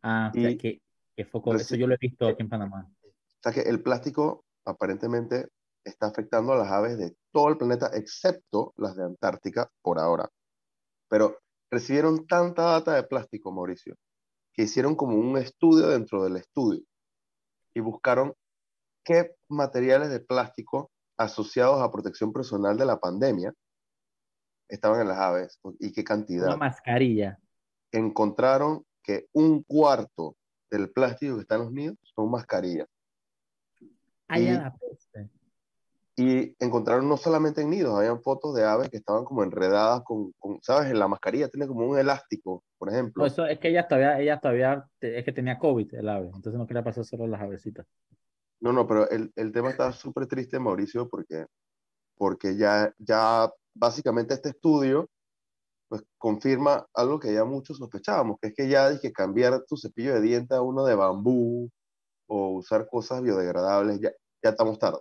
[0.00, 0.80] Ah, o sea, Y- que,
[1.14, 1.54] que foco.
[1.54, 2.90] Eso yo lo he visto aquí en Panamá.
[3.04, 5.48] O sea que el plástico aparentemente
[5.84, 10.30] está afectando a las aves de todo el planeta, excepto las de Antártica por ahora.
[11.10, 11.36] Pero
[11.70, 13.96] recibieron tanta data de plástico, Mauricio,
[14.54, 16.82] que hicieron como un estudio dentro del estudio
[17.74, 18.32] y buscaron
[19.04, 23.52] qué materiales de plástico asociados a protección personal de la pandemia
[24.68, 26.56] estaban en las aves y qué Una cantidad.
[26.56, 27.38] mascarilla.
[27.92, 30.36] Encontraron que un cuarto
[30.70, 32.86] del plástico que está en los nidos son mascarillas.
[34.28, 35.28] Ay, Y- la peste.
[36.16, 40.32] Y encontraron no solamente en nidos, habían fotos de aves que estaban como enredadas con,
[40.38, 40.90] con, ¿sabes?
[40.90, 43.22] En la mascarilla tiene como un elástico, por ejemplo.
[43.22, 46.54] No, eso es que ella todavía, ella todavía, es que tenía COVID el ave, entonces
[46.54, 47.86] no quería pasar solo las avecitas.
[48.60, 51.46] No, no, pero el, el tema está súper triste, Mauricio, porque,
[52.16, 55.08] porque ya, ya básicamente este estudio
[55.88, 60.14] pues confirma algo que ya muchos sospechábamos, que es que ya que cambiar tu cepillo
[60.14, 61.68] de dientes a uno de bambú
[62.28, 64.10] o usar cosas biodegradables, ya,
[64.42, 65.00] ya estamos tarde.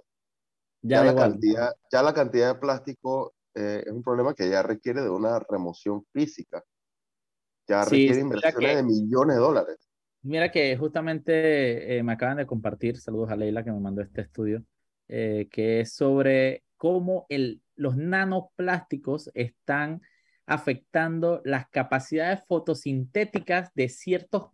[0.81, 1.31] Ya la igual.
[1.33, 5.37] cantidad, ya la cantidad de plástico eh, es un problema que ya requiere de una
[5.39, 6.63] remoción física.
[7.67, 9.88] Ya Sí, requiere inversiones que- de millones de dólares.
[10.21, 14.21] Mira que justamente eh, me acaban de compartir, saludos a Leila que me mandó este
[14.21, 14.63] estudio,
[15.07, 20.01] eh, que es sobre cómo el, los nanoplásticos están
[20.45, 24.51] afectando las capacidades fotosintéticas de ciertos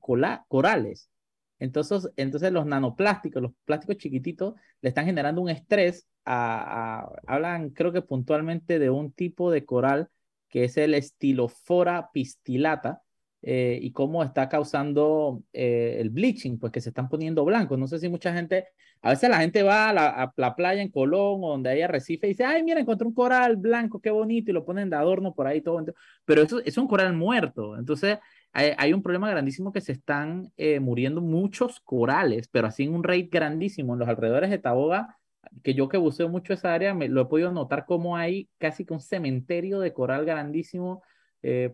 [0.48, 1.10] corales.
[1.58, 6.08] Entonces, entonces los nanoplásticos, los plásticos chiquititos, le están generando un estrés.
[6.26, 10.10] A, hablan, creo que puntualmente, de un tipo de coral
[10.50, 13.02] que es el Stylopora pistillata,
[13.48, 17.78] eh, y cómo está causando eh, el bleaching, pues que se están poniendo blancos.
[17.78, 18.70] No sé si mucha gente,
[19.04, 22.32] a veces la gente va a la, playa en Colón o donde hay arrecife y
[22.32, 25.46] dice, ay, mira, encontré un coral blanco, qué bonito, y lo ponen de adorno por
[25.46, 25.86] ahí todo.
[26.26, 27.78] Pero eso es un coral muerto.
[27.78, 28.18] Entonces,
[28.52, 32.96] hay, hay un problema grandísimo que se están eh, muriendo muchos corales, pero así en
[32.96, 35.18] un rate grandísimo en los alrededores de Taboga,
[35.64, 38.86] que yo que buceo mucho esa área, me, lo he podido notar como hay casi
[38.86, 41.04] que un cementerio de coral grandísimo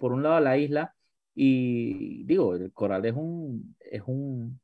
[0.01, 0.95] por un lado de la isla.
[1.33, 4.59] Y digo, el coral es un, es un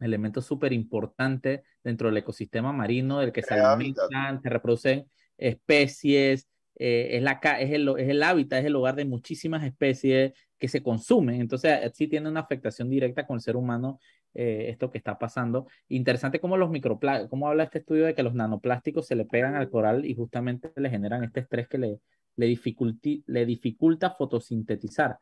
[0.00, 7.16] elemento súper importante dentro del ecosistema marino, del que se alimentan, se reproducen especies, eh,
[7.16, 10.82] es, la, es, el, es el hábitat, es el hogar de muchísimas especies que se
[10.82, 11.40] consumen.
[11.40, 13.98] Entonces, eh, sí tiene una afectación directa con el ser humano
[14.34, 15.66] eh, esto que está pasando.
[15.88, 19.54] Interesante cómo los microplásticos, cómo habla este estudio de que los nanoplásticos se le pegan
[19.56, 22.00] al coral y justamente le generan este estrés que le,
[22.36, 25.18] le, dificulti, le dificulta fotosintetizar.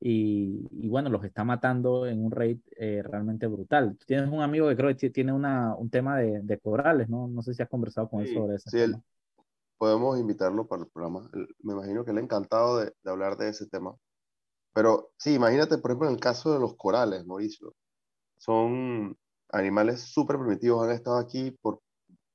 [0.00, 3.96] Y, y, bueno, los está matando en un rate eh, realmente brutal.
[3.98, 7.28] Tú tienes un amigo que creo que tiene una, un tema de, de corales, ¿no?
[7.28, 8.70] No sé si has conversado con Sí, él sobre eso.
[8.70, 9.02] sí, él-
[9.78, 11.30] podemos invitarlo para el programa.
[11.34, 13.96] Él- me imagino que le ha encantado de, de hablar de ese tema.
[14.74, 17.74] Pero sí, imagínate, por ejemplo, en el caso de los corales, Mauricio.
[18.38, 19.16] Son
[19.50, 21.80] animales súper primitivos, han estado aquí por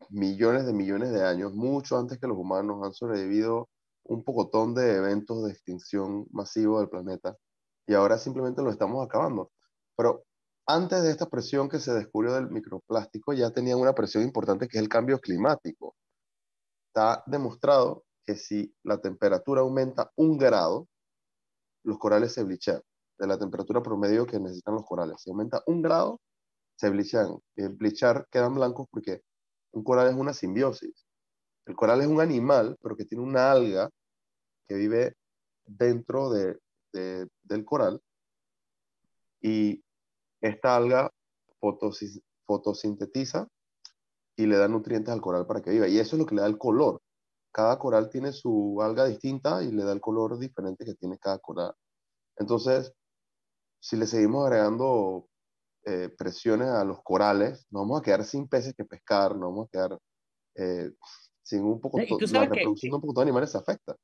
[0.10, 3.70] millones de millones de años, mucho antes que los humanos, han sobrevivido
[4.06, 7.38] un pocotón de eventos de extinción masivo del planeta
[7.88, 9.52] y ahora simplemente lo estamos acabando.
[9.96, 10.24] Pero
[10.68, 14.78] antes de esta presión que se descubrió del microplástico, ya tenían una presión importante que
[14.78, 15.96] es el cambio climático.
[16.88, 20.88] Está demostrado que si la temperatura aumenta un grado,
[21.84, 22.82] los corales se blichean
[23.18, 25.22] de la temperatura promedio que necesitan los corales.
[25.22, 26.20] Si aumenta un grado,
[26.76, 27.38] se bleachan.
[27.56, 29.22] El blichar quedan blancos porque
[29.72, 31.06] un coral es una simbiosis.
[31.66, 33.90] El coral es un animal, pero que tiene una alga
[34.68, 35.16] que vive
[35.66, 36.58] dentro de,
[37.00, 38.02] del coral
[39.42, 39.84] y
[40.42, 41.12] esta alga
[42.46, 43.48] fotosintetiza
[44.36, 45.88] y le da nutrientes al coral para que viva.
[45.88, 47.02] Y eso es lo que le da el color.
[47.52, 51.40] Cada coral tiene su alga distinta y le da el color diferente que tiene cada
[51.40, 51.74] coral.
[52.38, 52.94] Entonces,
[53.80, 55.28] si le seguimos agregando
[55.86, 59.68] eh, presiones a los corales, nos vamos a quedar sin peces que pescar, nos vamos
[59.68, 60.00] a quedar
[60.56, 60.92] eh,
[61.44, 63.96] sin un poco, la reproducción de un poco de animales se afecta.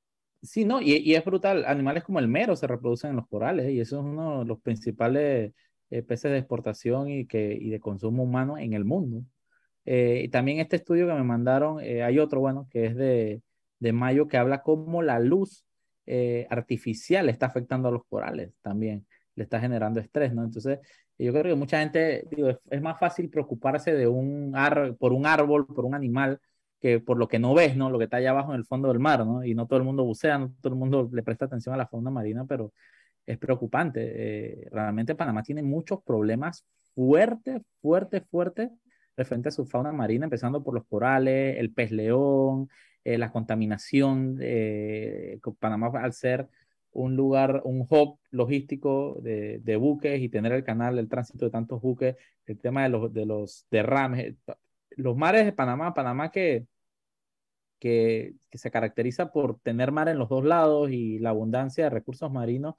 [0.41, 1.65] Sí, no, y, y, es brutal.
[1.65, 4.59] Animales como el mero se reproducen en los corales y eso es uno de los
[4.59, 5.53] principales
[5.91, 9.23] eh, peces de exportación y, que, y de consumo humano en el mundo.
[9.85, 13.41] Eh, y también este estudio que me mandaron, eh, hay otro, bueno, que es de,
[13.79, 15.65] de mayo, que habla cómo la luz
[16.49, 20.43] artificial está afectando a los corales también, le está generando estrés, ¿no?
[20.43, 20.79] Entonces,
[21.17, 25.25] yo creo que mucha gente, es, es más fácil preocuparse de un ar por un
[25.25, 26.41] árbol, por un animal,
[26.81, 27.89] que por lo que no ves, ¿no?
[27.89, 29.43] Lo que está allá abajo en el fondo del mar, ¿no?
[29.45, 31.87] Y no todo el mundo bucea, no todo el mundo le presta atención a la
[31.87, 32.73] fauna marina, pero
[33.25, 34.01] es preocupante.
[34.65, 36.65] Eh, realmente Panamá tiene muchos problemas
[36.95, 38.71] fuertes, fuertes, fuertes
[39.15, 42.69] referente a su fauna marina, empezando por los corales, el pez león,
[43.03, 44.37] eh, la contaminación.
[44.41, 46.49] Eh, Panamá al ser
[46.93, 51.51] un lugar, un hub logístico de, de, buques y tener el canal, el tránsito de
[51.51, 52.15] tantos buques,
[52.45, 54.35] el tema de los, de los derrames,
[54.97, 56.65] los mares de Panamá, Panamá que
[57.81, 62.31] que, se caracteriza por tener mar en los dos lados y la abundancia de recursos
[62.31, 62.75] marinos,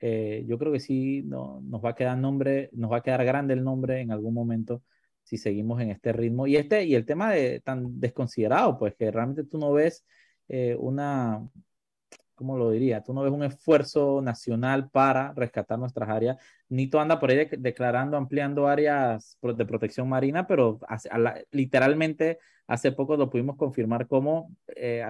[0.00, 3.24] eh, yo creo que sí no, nos va a quedar nombre, nos va a quedar
[3.24, 4.82] grande el nombre en algún momento
[5.24, 6.46] si seguimos en este ritmo.
[6.46, 10.06] Y este, y el tema de tan desconsiderado, pues que realmente tú no ves
[10.48, 11.42] eh, una,
[12.36, 13.02] ¿cómo lo diría?
[13.02, 16.36] Tú no ves un esfuerzo nacional para rescatar nuestras áreas.
[16.68, 20.78] Nito anda por ahí declarando, ampliando áreas de protección marina, pero
[21.50, 25.04] literalmente hace poco lo pudimos confirmar como eh,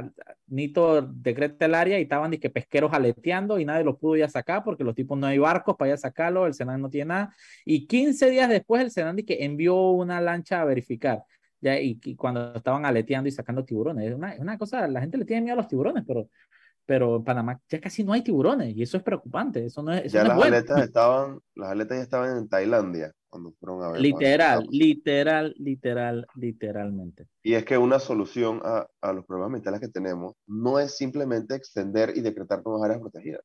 [0.46, 4.62] Nito decreta el área y estaban que pesqueros aleteando y nadie los pudo ya sacar
[4.62, 7.34] porque los tipos no hay barcos para ya sacarlo, el Senan no tiene nada.
[7.64, 11.24] Y 15 días después el Senan que envió una lancha a verificar.
[11.60, 15.24] Ya, y, cuando estaban aleteando y sacando tiburones, es una, una cosa, la gente le
[15.24, 16.28] tiene miedo a los tiburones, pero
[16.86, 19.66] pero en Panamá ya casi no hay tiburones y eso es preocupante.
[19.66, 23.82] Eso no es, ya las aletas estaban, las aletas ya estaban en Tailandia cuando fueron
[23.82, 24.00] a ver.
[24.00, 27.26] Literal, literal, literal, literalmente.
[27.42, 31.56] Y es que una solución a, a, los problemas mentales que tenemos no es simplemente
[31.56, 33.42] extender y decretar nuevas áreas protegidas.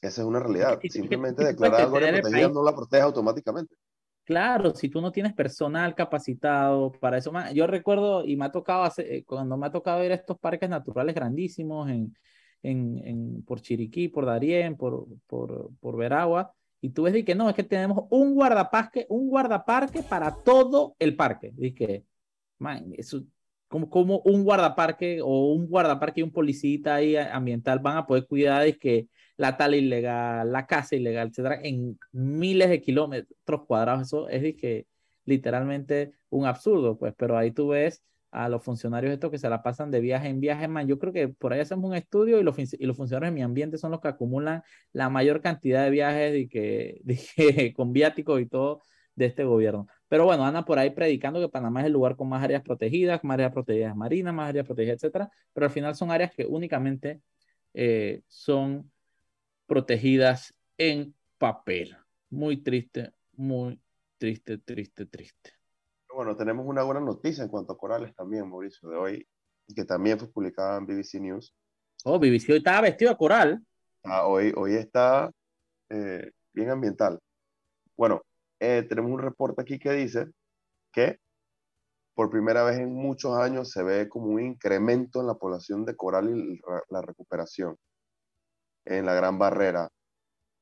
[0.00, 0.78] Esa es una realidad.
[0.88, 3.74] simplemente declarar algo área protegida no la protege automáticamente.
[4.24, 8.90] Claro, si tú no tienes personal capacitado para eso, yo recuerdo y me ha tocado
[8.96, 12.16] eh, cuando me ha tocado ir a estos parques naturales grandísimos en,
[12.62, 17.34] en, en por Chiriquí, por Darién, por, por, por Veragua, y tú ves de que
[17.34, 21.52] no, es que tenemos un guardaparque, un guardaparque para todo el parque.
[22.58, 23.22] Man, eso,
[23.68, 28.26] como, como un guardaparque o un guardaparque y un policita ahí ambiental van a poder
[28.26, 34.02] cuidar de que la tala ilegal, la casa ilegal, etcétera, en miles de kilómetros cuadrados.
[34.08, 34.86] Eso es que
[35.24, 39.62] literalmente un absurdo, pues, pero ahí tú ves a los funcionarios estos que se la
[39.62, 40.88] pasan de viaje en viaje, man.
[40.88, 43.42] Yo creo que por ahí hacemos un estudio y los, y los funcionarios de mi
[43.42, 48.46] ambiente son los que acumulan la mayor cantidad de viajes y que, con viáticos y
[48.46, 48.82] todo
[49.14, 49.86] de este gobierno.
[50.08, 53.22] Pero bueno, anda por ahí predicando que Panamá es el lugar con más áreas protegidas,
[53.22, 57.20] más áreas protegidas marinas, más áreas protegidas, etcétera, pero al final son áreas que únicamente
[57.72, 58.90] eh, son
[59.66, 61.96] protegidas en papel.
[62.30, 63.80] Muy triste, muy
[64.18, 65.52] triste, triste, triste.
[66.14, 69.28] Bueno, tenemos una buena noticia en cuanto a corales también, Mauricio, de hoy,
[69.74, 71.54] que también fue publicada en BBC News.
[72.04, 73.64] Oh, BBC hoy estaba vestido de coral.
[74.04, 75.30] Ah, hoy, hoy está
[75.88, 77.18] eh, bien ambiental.
[77.96, 78.22] Bueno,
[78.60, 80.26] eh, tenemos un reporte aquí que dice
[80.92, 81.18] que
[82.14, 85.96] por primera vez en muchos años se ve como un incremento en la población de
[85.96, 86.60] coral y
[86.90, 87.76] la recuperación
[88.84, 89.90] en la Gran Barrera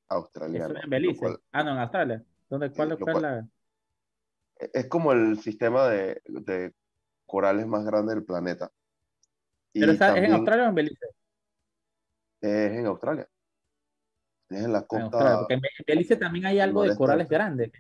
[0.08, 0.80] australiana.
[0.82, 1.26] en Belice.
[1.52, 2.24] ah, no, en Australia.
[2.48, 3.48] ¿Dónde, cuál, cuál, la...
[4.58, 6.74] E-, es como el sistema de, de
[7.26, 8.70] corales más grande del planeta.
[9.72, 11.06] ¿Pero está, es en Australia o en Belice?
[12.40, 13.28] Es en Australia.
[14.50, 15.38] Es en la costa.
[15.38, 17.70] porque en Belice también hay algo de corales grandes.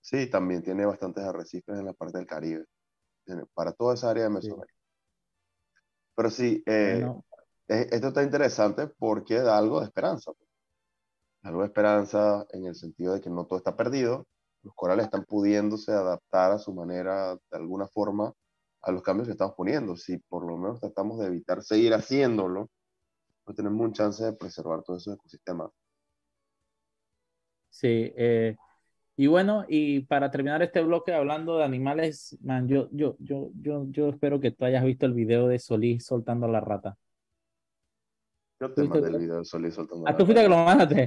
[0.00, 2.66] Sí, también tiene bastantes arrecifes en la parte del Caribe.
[3.54, 4.74] Para toda esa área de Mesoamérica.
[6.14, 7.06] Pero sí, eh,
[7.68, 10.32] esto está interesante porque da algo de esperanza.
[11.42, 14.26] Algo de esperanza en el sentido de que no todo está perdido.
[14.62, 18.32] Los corales están pudiéndose adaptar a su manera, de alguna forma,
[18.82, 19.96] a los cambios que estamos poniendo.
[19.96, 22.70] Si por lo menos tratamos de evitar seguir haciéndolo,
[23.44, 25.70] pues tenemos un chance de preservar todos esos ecosistemas.
[27.70, 28.56] Sí, eh,
[29.16, 33.86] y bueno, y para terminar este bloque hablando de animales, man, yo, yo, yo, yo,
[33.90, 36.96] yo espero que tú hayas visto el video de Solís soltando a la rata.
[38.60, 40.04] Yo te mandé el video de Solís soltando.
[40.08, 41.06] Ah, tú fuiste que lo mandaste.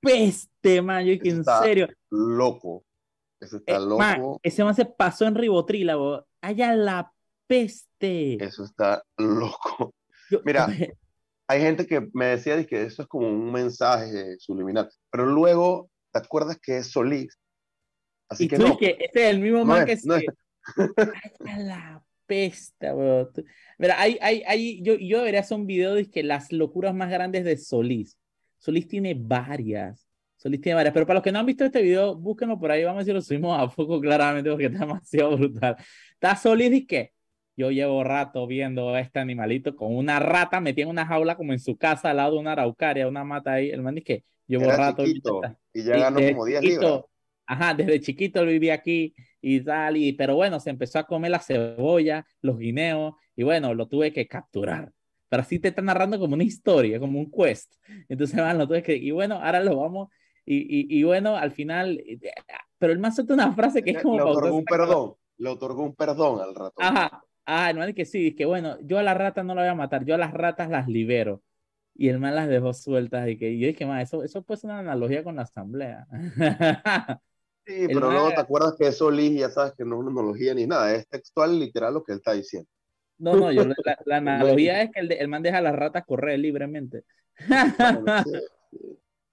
[0.00, 1.88] peste, man, yo que en serio.
[2.10, 2.84] Loco.
[3.40, 4.40] Ese está eh, loco.
[4.42, 6.26] ese man se pasó en ribotrílago.
[6.40, 7.12] Allá la
[7.46, 8.42] peste.
[8.42, 9.94] Eso está loco.
[10.44, 10.66] Mira,
[11.48, 16.18] hay gente que me decía que eso es como un mensaje subliminal, pero luego te
[16.18, 17.38] acuerdas que es Solís.
[18.28, 18.76] Así que no.
[18.76, 20.16] que este es el mismo man que no
[21.56, 23.30] la pesta, bro.
[23.78, 27.10] Mira, hay, hay, hay, yo, yo debería hacer un video de que las locuras más
[27.10, 28.16] grandes de Solís.
[28.58, 30.06] Solís tiene varias.
[30.36, 32.84] Solís tiene varias, pero para los que no han visto este video, búsquenlo por ahí,
[32.84, 35.76] vamos a decir, lo subimos a poco claramente porque está demasiado brutal.
[36.12, 37.12] Está Solís y que
[37.56, 41.52] yo llevo rato viendo a este animalito con una rata metida en una jaula como
[41.52, 43.70] en su casa al lado de una araucaria, una mata ahí.
[43.70, 45.04] El man dice que llevo rato.
[45.04, 45.40] Chiquito,
[45.72, 47.00] y ya ganó como 10 libras.
[47.46, 51.30] Ajá, desde chiquito él vivía aquí y tal, y, pero bueno, se empezó a comer
[51.30, 54.92] la cebolla, los guineos, y bueno, lo tuve que capturar.
[55.28, 57.74] Pero así te está narrando como una historia, como un quest.
[58.08, 60.08] Entonces, man, lo tuve que, y bueno, ahora lo vamos,
[60.44, 62.18] y, y, y bueno, al final, eh,
[62.78, 64.16] pero el man suelta una frase que es como...
[64.16, 66.74] Le otorgó un perdón, le otorgó un perdón al rato.
[66.78, 69.62] Ajá, Ah, no es que sí, es que bueno, yo a las ratas no la
[69.62, 71.42] voy a matar, yo a las ratas las libero.
[71.94, 74.68] Y el man las dejó sueltas y que yo dije, más, eso, eso puede ser
[74.68, 76.06] una analogía con la asamblea.
[77.68, 80.54] Sí, pero luego te acuerdas que eso, Liz, ya sabes que no es una analogía
[80.54, 82.68] ni nada, es textual, literal lo que él está diciendo.
[83.18, 83.64] No, no, yo,
[84.06, 87.04] la, analogía es que el, el, man deja a las ratas correr libremente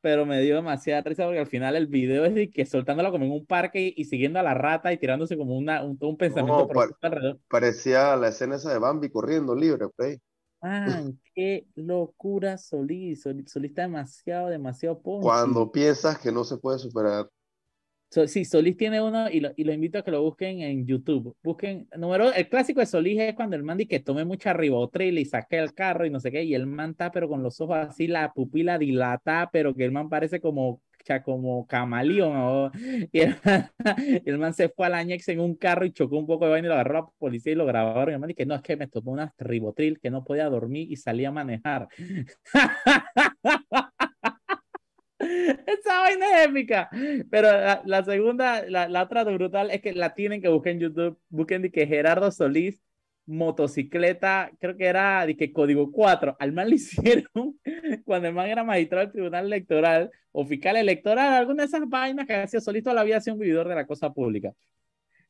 [0.06, 3.26] pero me dio demasiada risa porque al final el video es de que soltándola como
[3.26, 6.70] en un parque y, siguiendo a la rata y tirándose como una, un, un pensamiento
[7.02, 7.40] alrededor.
[7.48, 10.20] Parecía la escena esa de Bambi corriendo libre, pues.
[10.62, 13.24] Ah, qué locura Solís.
[13.24, 15.22] Solís, está demasiado, demasiado poco.
[15.22, 17.28] Cuando piensas que no se puede superar
[18.28, 21.36] sí, Solís tiene uno y lo, y lo invito a que lo busquen en YouTube.
[21.44, 25.20] Busquen, número, el clásico de Solís es cuando el man dice que tome mucha ribotril
[25.20, 27.60] y saque el carro y no sé qué, y el man está pero con los
[27.62, 30.82] ojos así, la pupila dilata, pero que el man parece como
[31.24, 32.72] como camaleón.
[33.12, 33.20] Y
[34.26, 36.68] el, man se fue al Añex en un carro y chocó un poco de vaina
[36.68, 38.10] y lo agarró la policía y lo grabaron.
[38.10, 40.92] Y el man dice, no, es que me tomó una ribotril, que no podía dormir
[40.92, 41.88] y salía a manejar.
[45.66, 46.90] Esa vaina es épica.
[47.30, 47.50] Pero
[47.86, 51.20] la, segunda, la, la, otra brutal es que la tienen que buscar en YouTube.
[51.30, 52.82] Busquen de que Gerardo Solís,
[53.26, 56.38] motocicleta, creo que era de que código 4.
[56.40, 57.60] Al mal le hicieron
[58.06, 62.28] cuando el man era magistrado del Tribunal Electoral o fiscal electoral, alguna de esas vainas
[62.28, 64.54] que hacía Solís la vida sido un vividor de la cosa pública.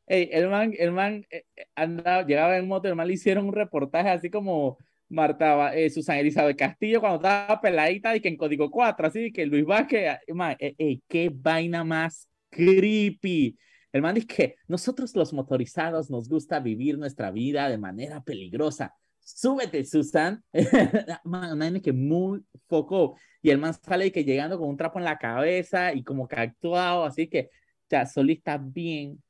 [0.08, 1.46] el man, el man eh,
[1.76, 4.78] andaba, llegaba en moto, el man le hicieron un reportaje así como
[5.10, 9.46] Marta, eh, Susana Elizabeth Castillo cuando estaba peladita y que en código 4, así que
[9.46, 13.58] Luis Vázquez, man, eh, qué vaina más creepy.
[13.92, 18.94] El man dice que nosotros los motorizados nos gusta vivir nuestra vida de manera peligrosa.
[19.20, 20.44] Súbete, Susan.
[21.24, 23.18] man, que muy foco.
[23.42, 26.28] Y el man sale y que llegando con un trapo en la cabeza y como
[26.28, 27.50] que actuado, así que
[27.90, 29.22] ya solista bien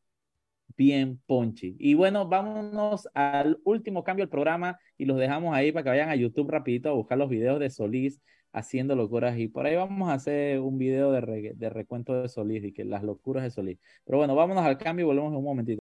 [0.78, 1.76] bien ponchi.
[1.80, 6.09] Y bueno, vámonos al último cambio del programa y los dejamos ahí para que vayan
[6.09, 8.21] a YouTube rapidito a buscar los videos de Solís
[8.51, 12.63] haciendo locuras y por ahí vamos a hacer un video de, de recuento de Solís
[12.63, 13.80] y que las locuras de Solís.
[14.05, 15.82] Pero bueno, vámonos al cambio y volvemos en un momentito.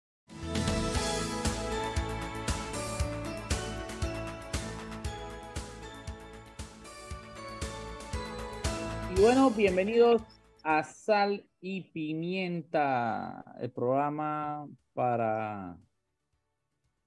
[9.16, 15.78] Y bueno, bienvenidos a Sal y Pimienta, el programa para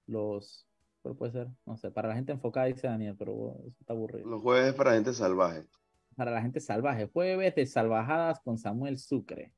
[0.07, 0.67] los,
[1.03, 1.49] ¿cuál puede ser?
[1.67, 4.29] No sé, para la gente enfocada, dice Daniel, pero eso está aburrido.
[4.29, 5.65] Los jueves para la gente salvaje.
[6.17, 9.53] Para la gente salvaje, jueves de salvajadas con Samuel Sucre.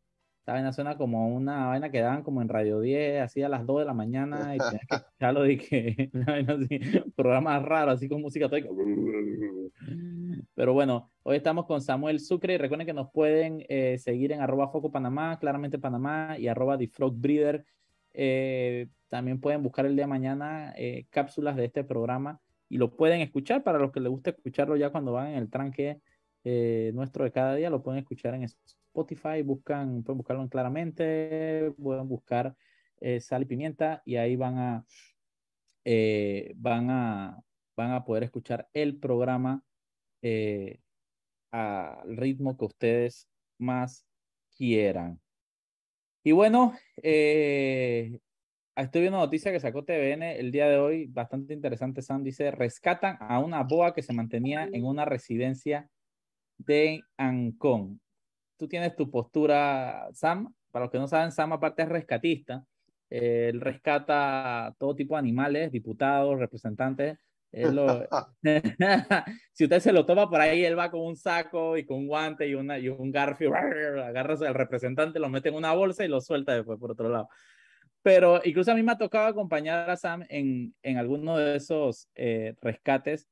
[0.45, 3.65] Esta vaina suena como una vaina que daban como en Radio 10, así a las
[3.65, 6.11] 2 de la mañana, y tenías que escucharlo de que,
[6.49, 8.61] así, programas raros, así con música todo.
[10.55, 12.59] Pero bueno, hoy estamos con Samuel Sucre.
[12.59, 16.77] Recuerden que nos pueden eh, seguir en arroba Foco Panamá, claramente Panamá, y arroba
[17.11, 17.65] Breeder.
[18.13, 22.39] Eh, también pueden buscar el día de mañana eh, cápsulas de este programa
[22.69, 25.49] y lo pueden escuchar para los que les gusta escucharlo ya cuando van en el
[25.49, 26.03] tranque
[26.93, 27.71] nuestro de cada día.
[27.71, 28.43] Lo pueden escuchar en
[28.95, 32.55] Spotify, buscan, pueden buscarlo claramente, pueden buscar
[33.21, 34.85] sal y pimienta y ahí van a
[35.85, 37.39] eh, van, a,
[37.77, 39.63] van a poder escuchar el programa
[40.23, 40.81] eh,
[41.51, 43.29] al ritmo que ustedes
[43.59, 44.07] más
[44.57, 45.21] quieran.
[46.23, 48.19] Y bueno, eh,
[48.77, 52.51] estoy viendo una noticia que sacó TVN el día de hoy, bastante interesante, Sam, dice,
[52.51, 55.91] rescatan a una boa que se mantenía en una residencia
[56.57, 58.01] de Ancón.
[58.65, 62.65] Tú tienes tu postura, Sam, para los que no saben, Sam aparte es rescatista,
[63.11, 67.19] él rescata todo tipo de animales, diputados, representantes.
[69.53, 72.07] si usted se lo toma por ahí, él va con un saco y con un
[72.07, 76.09] guante y, una, y un garfio, agarra al representante, lo mete en una bolsa y
[76.09, 77.29] lo suelta después por otro lado.
[78.01, 82.09] Pero incluso a mí me ha tocado acompañar a Sam en, en alguno de esos
[82.15, 83.29] eh, rescates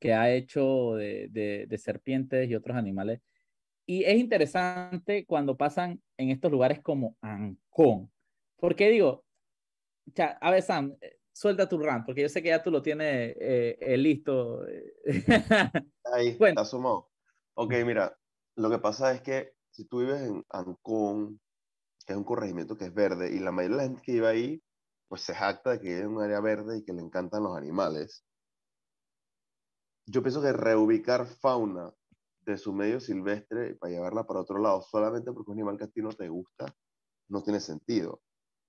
[0.00, 3.20] que ha hecho de, de, de serpientes y otros animales.
[3.86, 8.10] Y es interesante cuando pasan en estos lugares como Ancón,
[8.56, 9.24] porque digo,
[10.06, 12.80] ya, a ver, Sam, eh, suelta tu rant, porque yo sé que ya tú lo
[12.80, 14.64] tienes eh, eh, listo.
[16.12, 16.60] Ahí, bueno.
[16.60, 17.10] está sumado.
[17.54, 18.16] Ok, mira,
[18.56, 21.40] lo que pasa es que si tú vives en Ancón,
[22.06, 24.28] que es un corregimiento que es verde, y la mayoría de la gente que vive
[24.28, 24.62] ahí,
[25.08, 28.24] pues se jacta de que es un área verde y que le encantan los animales.
[30.06, 31.92] Yo pienso que reubicar fauna
[32.44, 35.88] de su medio silvestre para llevarla para otro lado solamente porque un animal que a
[35.88, 36.74] ti no te gusta,
[37.28, 38.20] no tiene sentido.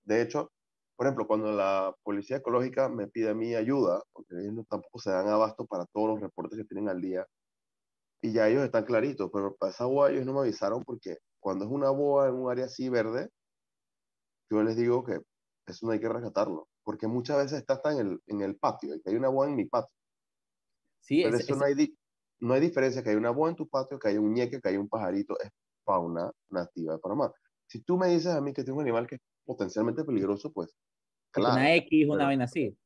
[0.04, 0.52] De hecho,
[0.96, 5.12] por ejemplo, cuando la policía ecológica me pide a mí ayuda, porque ellos tampoco se
[5.12, 7.26] dan abasto para todos los reportes que tienen al día,
[8.22, 11.66] y ya ellos están claritos, pero para esa boa ellos no me avisaron porque cuando
[11.66, 13.30] es una boa en un área así verde,
[14.50, 15.20] yo les digo que
[15.68, 18.96] eso no hay que rescatarlo, porque muchas veces está hasta en el, en el patio,
[18.96, 19.94] y que hay una boa en mi patio.
[21.02, 21.76] Sí, pero eso No, hay
[22.40, 24.70] no hay diferencia que hay una boa en tu patio, que hay un ñeque, que
[24.70, 25.50] hay un pajarito, es
[25.84, 27.32] fauna nativa de Panamá.
[27.68, 30.76] Si tú me dices a mí que tengo un animal que es potencialmente peligroso, pues
[31.32, 31.56] claro.
[31.56, 32.78] Una X, una vaina así.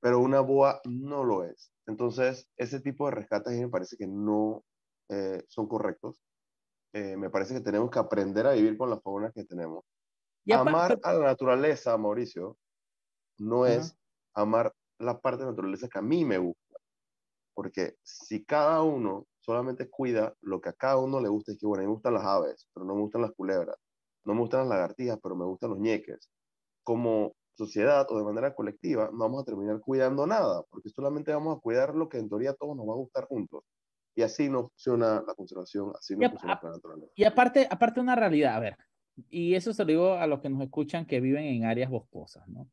[0.00, 1.72] Pero una boa no lo es.
[1.86, 4.64] Entonces, ese tipo de rescates a mí me parece que no
[5.08, 6.20] eh, son correctos.
[6.92, 9.84] Eh, me parece que tenemos que aprender a vivir con la fauna que tenemos.
[10.50, 12.56] amar a la naturaleza, Mauricio,
[13.38, 13.96] no es
[14.34, 16.65] amar la parte de la naturaleza que a mí me gusta.
[17.56, 21.66] Porque si cada uno solamente cuida lo que a cada uno le gusta, es que,
[21.66, 23.76] bueno, a mí me gustan las aves, pero no me gustan las culebras
[24.26, 26.30] no me gustan las lagartijas, pero me gustan los ñeques.
[26.82, 31.56] Como sociedad o de manera colectiva, no vamos a terminar cuidando nada, porque solamente vamos
[31.56, 33.64] a cuidar lo que en teoría a todos nos va a gustar juntos.
[34.14, 37.12] Y así no funciona la conservación, así no funciona la naturaleza.
[37.14, 38.76] Y aparte, aparte una realidad, a ver,
[39.30, 42.46] y eso se lo digo a los que nos escuchan que viven en áreas boscosas,
[42.48, 42.68] ¿no?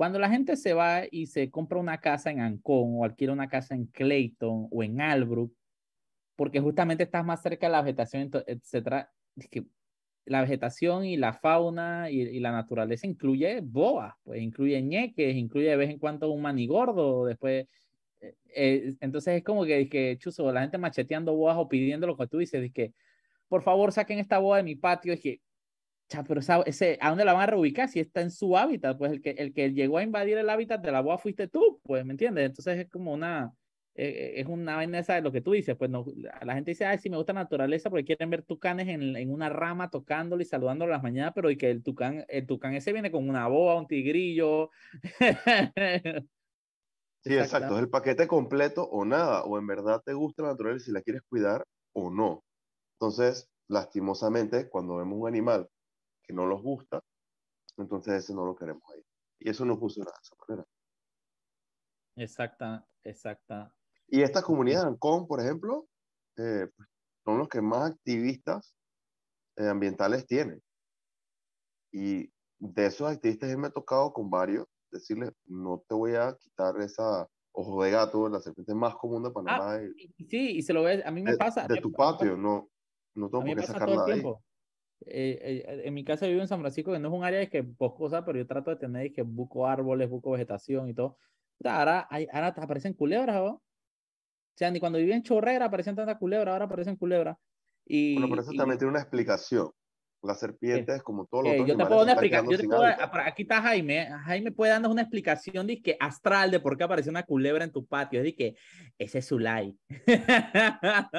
[0.00, 3.50] Cuando la gente se va y se compra una casa en Ancón o alquila una
[3.50, 5.52] casa en Clayton o en Albrook,
[6.36, 9.66] porque justamente estás más cerca de la vegetación, etcétera, es que
[10.24, 15.76] la vegetación y la fauna y, la naturaleza incluye boas, pues incluye ñeques, incluye de
[15.76, 17.66] vez en cuando un manigordo, después,
[18.22, 22.16] eh, eh, entonces es como que, que chuzo, la gente macheteando boas o pidiendo lo
[22.16, 22.92] que tú dices, es
[23.48, 25.42] por favor, saquen esta boa de mi patio, es que,
[26.10, 28.98] cha, pero ese, ¿a dónde la van a reubicar si está en su hábitat?
[28.98, 31.80] Pues el que, el que llegó a invadir el hábitat de la boa fuiste tú,
[31.84, 32.46] pues, ¿me entiendes?
[32.46, 33.52] Entonces es como una,
[33.94, 36.04] eh, es una vaina esa de lo que tú dices, pues no,
[36.42, 39.30] la gente dice, ay, sí me gusta la naturaleza porque quieren ver tucanes en, en
[39.32, 42.92] una rama tocándolo y saludándolo las mañanas, pero y que el tucán, el tucán ese
[42.92, 44.70] viene con una boa, un tigrillo.
[47.22, 50.86] sí, exacto, es el paquete completo o nada, o en verdad te gusta la naturaleza
[50.86, 52.42] si la quieres cuidar o no.
[52.98, 55.68] Entonces, lastimosamente, cuando vemos un animal
[56.30, 57.02] que no nos gusta,
[57.76, 59.02] entonces ese no lo queremos ahí.
[59.40, 60.68] Y eso no funciona de esa manera.
[62.16, 63.74] Exacta, exacta.
[64.06, 65.88] Y esta comunidad de Ancón, por ejemplo,
[66.36, 66.68] eh,
[67.24, 68.76] son los que más activistas
[69.56, 70.62] eh, ambientales tienen.
[71.92, 76.80] Y de esos activistas me ha tocado con varios decirles, no te voy a quitar
[76.80, 79.74] esa ojo de gato, la serpiente más común de Panamá.
[79.74, 79.80] Ah,
[80.28, 81.66] sí, y se lo ves, a mí me pasa.
[81.66, 82.70] De tu patio, no,
[83.16, 84.22] no tengo por qué sacarla de ahí.
[85.06, 88.24] Eh, en mi casa vivo en San Francisco, que no es un área que boscosa,
[88.24, 91.16] pero yo trato de tener que busco árboles, busco vegetación y todo.
[91.64, 93.52] Ahora, ahora aparecen culebras, ¿no?
[93.52, 93.62] O
[94.54, 97.36] sea, ni cuando vivía en Chorrera aparecían tantas culebras, ahora aparecen culebras.
[97.86, 99.70] Y, bueno, pero eso también tiene una explicación.
[100.22, 104.04] Las serpientes, como todos los otros Yo te puedo dar una aquí está Jaime.
[104.04, 107.72] Jaime puede darnos una explicación de que astral de por qué apareció una culebra en
[107.72, 108.20] tu patio.
[108.20, 108.54] Es de que
[108.98, 109.78] ese es su like.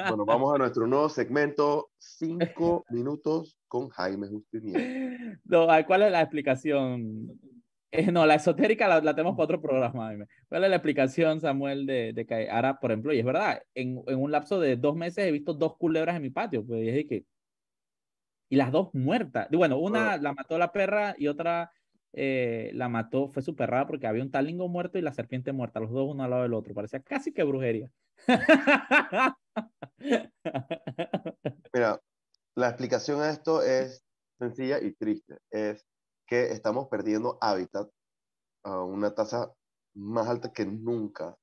[0.08, 4.76] Bueno, vamos a nuestro nuevo segmento, cinco minutos con Jaime Justinier.
[5.46, 7.40] No, ¿cuál es la explicación?
[7.90, 10.12] Eh, no, la esotérica la, tenemos para otro programa.
[10.46, 14.02] ¿Cuál es la explicación, Samuel, de, de, que ahora, por ejemplo, y es verdad, en,
[14.06, 16.88] en, un lapso de dos meses he visto dos culebras en mi patio, pues, y
[16.90, 17.24] es que,
[18.50, 19.48] y las dos muertas.
[19.50, 21.72] Bueno, una la mató la perra y otra
[22.12, 25.80] eh, la mató, fue súper rara porque había un talingo muerto y la serpiente muerta,
[25.80, 26.74] los dos uno al lado del otro.
[26.74, 27.88] Parecía casi que brujería.
[31.72, 32.00] Mira,
[32.54, 34.04] la explicación a esto es
[34.38, 35.38] sencilla y triste.
[35.50, 35.86] Es
[36.26, 37.90] que estamos perdiendo hábitat
[38.64, 39.52] a una tasa
[39.94, 41.36] más alta que nunca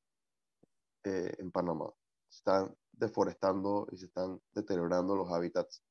[1.03, 1.91] eh, en Panamá.
[2.30, 5.84] Se están deforestando y se están deteriorando los hábitats.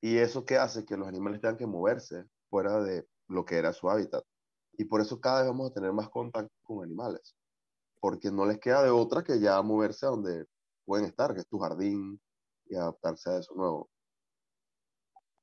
[0.00, 3.72] Y eso que hace que los animales tengan que moverse fuera de lo que era
[3.72, 4.24] su hábitat.
[4.78, 7.34] Y por eso cada vez vamos a tener más contacto con animales.
[8.00, 10.46] Porque no les queda de otra que ya moverse a donde
[10.84, 12.20] pueden estar, que es tu jardín,
[12.66, 13.88] y adaptarse a eso nuevo.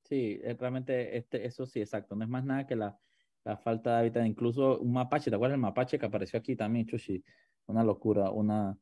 [0.04, 2.16] Sí, realmente este, eso sí, exacto.
[2.16, 2.97] No es más nada que la,
[3.45, 4.26] la falta de hábitat.
[4.26, 7.24] Incluso un mapache, ¿te acuerdas del mapache que apareció aquí también, Chushi?
[7.68, 8.78] Una locura, una,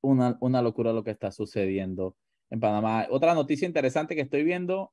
[0.00, 2.16] una, una locura lo que está sucediendo
[2.48, 3.06] en Panamá.
[3.10, 4.92] Otra noticia interesante que estoy viendo,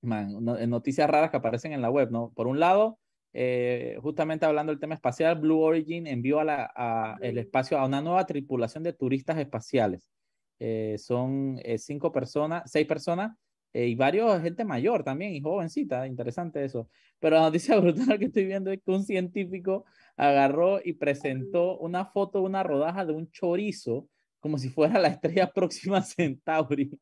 [0.00, 2.32] man, noticias raras que aparecen en la web, ¿no?
[2.34, 2.98] Por un lado,
[3.34, 7.84] eh, justamente hablando del tema espacial, Blue Origin envió a la, a el espacio a
[7.86, 10.10] una nueva tripulación de turistas espaciales.
[10.58, 13.36] Eh, son eh, cinco personas, seis personas
[13.72, 16.88] eh, y varios gente mayor también y jovencita, interesante eso.
[17.18, 19.84] Pero la noticia brutal que estoy viendo es que un científico
[20.16, 24.08] agarró y presentó una foto una rodaja de un chorizo
[24.40, 26.98] como si fuera la estrella próxima Centauri.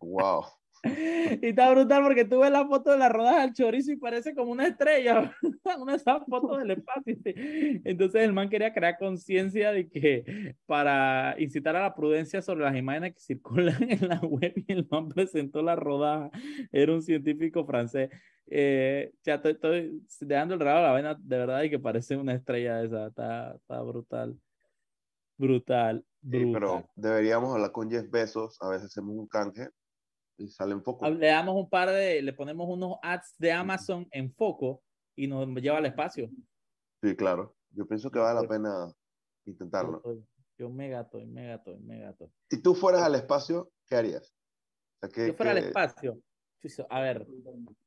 [0.00, 0.44] Wow.
[0.84, 4.34] Y está brutal porque tú ves la foto de la rodaja del chorizo y parece
[4.34, 5.34] como una estrella,
[5.78, 7.16] una de esas fotos del espacio.
[7.84, 12.76] Entonces el man quería crear conciencia de que para incitar a la prudencia sobre las
[12.76, 16.30] imágenes que circulan en la web y el man presentó la rodaja,
[16.72, 18.10] era un científico francés.
[18.46, 22.82] Eh, ya estoy, dejando el rabo la vaina de verdad y que parece una estrella
[22.82, 24.38] esa, está, está brutal.
[25.36, 26.04] Brutal.
[26.20, 26.52] brutal.
[26.52, 29.70] pero deberíamos hablar con Jeff Bezos, a veces hacemos un canje
[30.36, 31.08] y sale en foco.
[31.08, 34.82] Le damos un par de, le ponemos unos ads de Amazon en foco
[35.16, 36.30] y nos lleva al espacio.
[37.02, 37.56] Sí, claro.
[37.70, 38.92] Yo pienso que vale la pena
[39.44, 40.02] intentarlo.
[40.56, 42.30] Yo me gato, me gato, me gato.
[42.48, 44.32] Si tú fueras al espacio, ¿qué harías?
[45.02, 46.20] O sea, yo fuera al espacio.
[46.88, 47.26] A ver,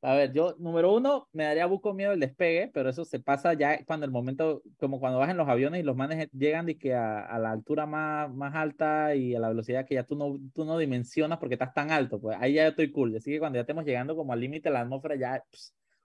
[0.02, 3.54] a ver, yo, número uno, me daría buco miedo el despegue, pero eso se pasa
[3.54, 6.78] ya cuando el momento, como cuando vas en los aviones y los manes llegan de
[6.78, 10.16] que a, a, la altura más, más alta y a la velocidad que ya tú
[10.16, 13.16] no, tú no dimensionas porque estás tan alto, pues ahí ya estoy cool.
[13.16, 15.44] Así que cuando ya estemos llegando como al límite de la atmósfera, ya,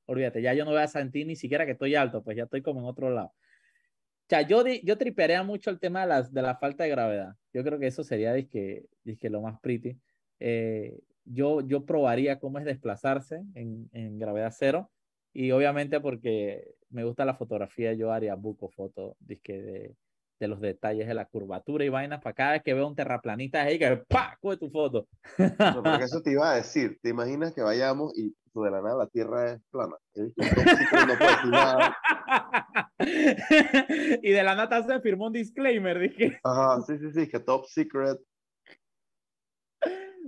[0.06, 2.62] olvídate, ya yo no voy a sentir ni siquiera que estoy alto, pues ya estoy
[2.62, 3.28] como en otro lado.
[3.28, 7.36] O sea, yo, yo tripearía mucho el tema de, las, de la falta de gravedad.
[7.54, 10.00] Yo creo que eso sería, dizque, dizque lo más pretty.
[10.40, 14.90] Eh, yo, yo probaría cómo es desplazarse en, en gravedad cero.
[15.34, 19.96] Y obviamente porque me gusta la fotografía, yo haría buco foto de,
[20.40, 23.64] de los detalles de la curvatura y vainas para cada vez que veo un terraplanista
[23.64, 24.38] ahí que ¡pa!
[24.40, 25.08] coge tu foto.
[25.38, 29.08] porque eso te iba a decir, ¿te imaginas que vayamos y de la nada la
[29.08, 29.96] Tierra es plana?
[34.22, 36.40] y de la nada se firmó un disclaimer, dije.
[36.44, 38.20] Ajá, sí, sí, sí, que top secret,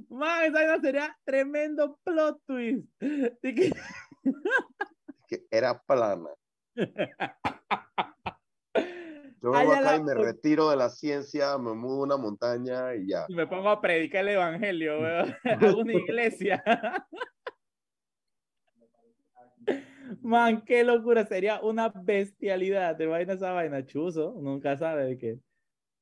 [0.09, 2.87] Man, esa sería tremendo plot twist.
[3.41, 3.71] Que...
[5.27, 6.29] que era plana.
[9.45, 13.09] Yo vengo acá y me retiro de la ciencia, me mudo a una montaña y
[13.09, 13.25] ya.
[13.27, 15.35] Y me pongo a predicar el evangelio, weón.
[15.43, 16.63] a una iglesia.
[20.21, 22.97] Man, qué locura, sería una bestialidad.
[22.97, 23.85] ¿Te imaginas esa vaina?
[23.85, 25.39] Chuzo, nunca sabe de qué.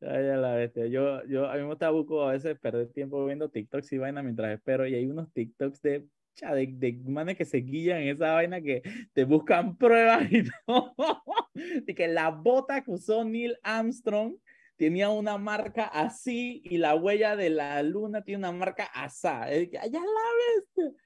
[0.05, 0.87] Ay, a la bestia.
[0.87, 4.53] Yo, yo, a mí me gusta a veces perder tiempo viendo TikToks y vaina mientras
[4.53, 4.85] espero.
[4.85, 6.07] Y hay unos TikToks de,
[6.41, 8.81] de, de manes que se guían en esa vaina que
[9.13, 10.93] te buscan pruebas y todo.
[11.53, 14.35] De que la bota que usó Neil Armstrong
[14.75, 19.49] tenía una marca así y la huella de la luna tiene una marca asá.
[19.51, 20.99] Es que, allá la bestia.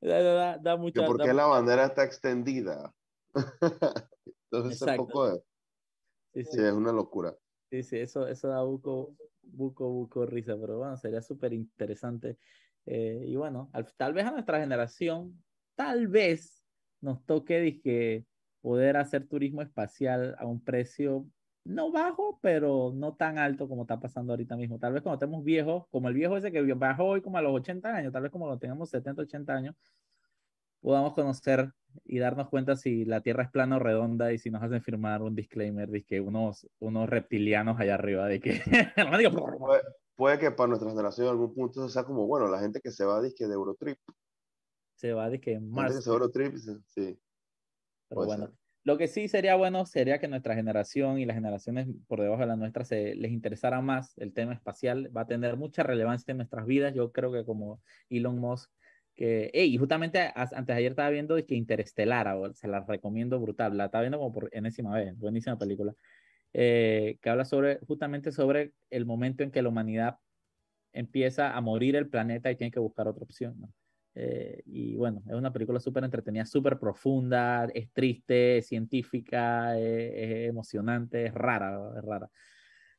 [0.00, 2.94] Da, da, mucha, ¿Por qué la bandera está extendida?
[4.50, 5.42] Entonces, es un poco de...
[6.34, 6.44] sí.
[6.44, 7.36] sí, es una locura.
[7.70, 12.38] Sí, sí, eso, eso da buco, buco, buco risa, pero bueno, sería súper interesante.
[12.86, 15.44] Eh, y bueno, tal vez a nuestra generación,
[15.74, 16.64] tal vez
[17.00, 18.26] nos toque dije,
[18.62, 21.28] poder hacer turismo espacial a un precio
[21.64, 24.78] no bajo, pero no tan alto como está pasando ahorita mismo.
[24.78, 27.52] Tal vez cuando estemos viejos, como el viejo ese que bajó hoy como a los
[27.52, 29.74] 80 años, tal vez como lo tengamos 70, 80 años,
[30.80, 31.72] podamos conocer
[32.04, 35.22] y darnos cuenta si la Tierra es plana o redonda y si nos hacen firmar
[35.22, 38.62] un disclaimer de que unos, unos reptilianos allá arriba, de que...
[39.60, 39.82] puede,
[40.14, 43.04] puede, que para nuestra generación en algún punto sea como, bueno, la gente que se
[43.04, 43.98] va disque de Eurotrip.
[44.94, 46.02] Se va disque en Mars.
[46.02, 47.18] Se Eurotrip, sí.
[48.08, 48.52] Pero bueno,
[48.88, 52.46] lo que sí sería bueno sería que nuestra generación y las generaciones por debajo de
[52.46, 55.14] la nuestra se les interesara más el tema espacial.
[55.14, 56.94] Va a tener mucha relevancia en nuestras vidas.
[56.94, 58.70] Yo creo que como Elon Musk
[59.18, 64.02] Que, justamente antes de ayer estaba viendo que Interestelar, se la recomiendo brutal, la estaba
[64.02, 65.92] viendo como por enésima vez, buenísima película,
[66.52, 70.18] eh, que habla sobre, justamente sobre el momento en que la humanidad
[70.92, 73.56] empieza a morir el planeta y tiene que buscar otra opción.
[74.14, 81.26] Eh, y bueno, es una película súper entretenida, súper profunda, es triste, científica, es, emocionante,
[81.26, 82.30] es rara, es rara.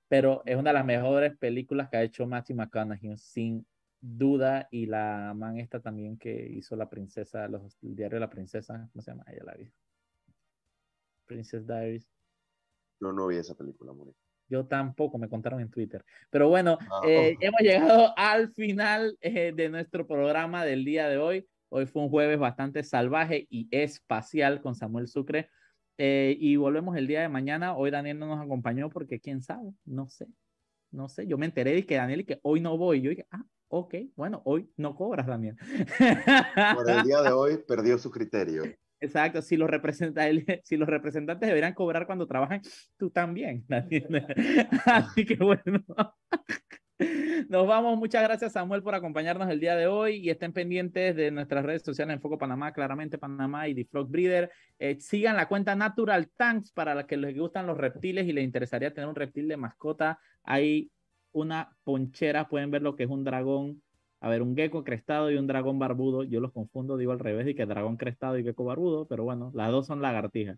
[0.10, 3.66] Pero es una de las mejores películas que ha hecho Matthew McConaughey, sin
[4.02, 4.68] duda.
[4.72, 8.90] Y la man esta también que hizo La Princesa, los, el diario de la Princesa,
[8.92, 9.26] ¿cómo se llama?
[9.28, 9.72] Ella la vi.
[11.26, 12.08] Princess Diaries.
[13.00, 14.14] Yo no vi esa película, Muri.
[14.50, 16.04] Yo tampoco, me contaron en Twitter.
[16.32, 21.18] Pero bueno, ah, eh, hemos llegado al final eh, de nuestro programa del día de
[21.18, 21.48] hoy.
[21.70, 25.50] Hoy fue un jueves bastante salvaje y espacial con Samuel Sucre.
[26.00, 27.76] Eh, y volvemos el día de mañana.
[27.76, 30.26] Hoy Daniel no nos acompañó porque quién sabe, no sé.
[30.92, 33.02] No sé, yo me enteré de que Daniel y que hoy no voy.
[33.02, 35.56] Yo dije, ah, ok, bueno, hoy no cobras, Daniel.
[36.76, 38.64] Por el día de hoy perdió su criterio.
[39.00, 39.70] Exacto, si los,
[40.64, 42.62] si los representantes deberían cobrar cuando trabajan,
[42.98, 43.66] tú también.
[44.86, 45.84] Así que bueno.
[47.48, 47.98] Nos vamos.
[47.98, 51.82] Muchas gracias, Samuel, por acompañarnos el día de hoy y estén pendientes de nuestras redes
[51.82, 54.52] sociales en Foco Panamá, claramente Panamá y The Frog Breeder.
[54.78, 58.44] Eh, sigan la cuenta Natural Tanks para los que les gustan los reptiles y les
[58.44, 60.20] interesaría tener un reptil de mascota.
[60.44, 60.92] Hay
[61.32, 63.82] una ponchera, pueden ver lo que es un dragón
[64.22, 67.48] a ver, un gecko crestado y un dragón barbudo, yo los confundo, digo al revés,
[67.48, 70.58] y que dragón crestado y gecko barbudo, pero bueno, las dos son lagartijas.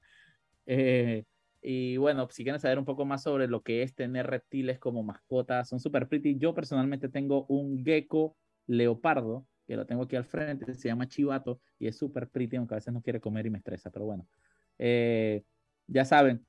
[0.65, 1.26] Eh,
[1.61, 5.03] y bueno, si quieren saber un poco más sobre lo que es tener reptiles como
[5.03, 6.38] mascotas, son súper pretty.
[6.39, 11.61] Yo personalmente tengo un gecko leopardo, que lo tengo aquí al frente, se llama Chivato
[11.78, 14.28] y es súper pretty, aunque a veces no quiere comer y me estresa, pero bueno.
[14.80, 15.43] Eh,
[15.86, 16.45] ya saben,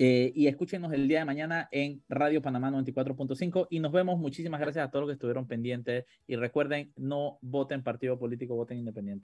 [0.00, 4.18] eh, y escúchenos el día de mañana en Radio Panamá 94.5 y nos vemos.
[4.18, 8.78] Muchísimas gracias a todos los que estuvieron pendientes y recuerden, no voten partido político, voten
[8.78, 9.16] independiente.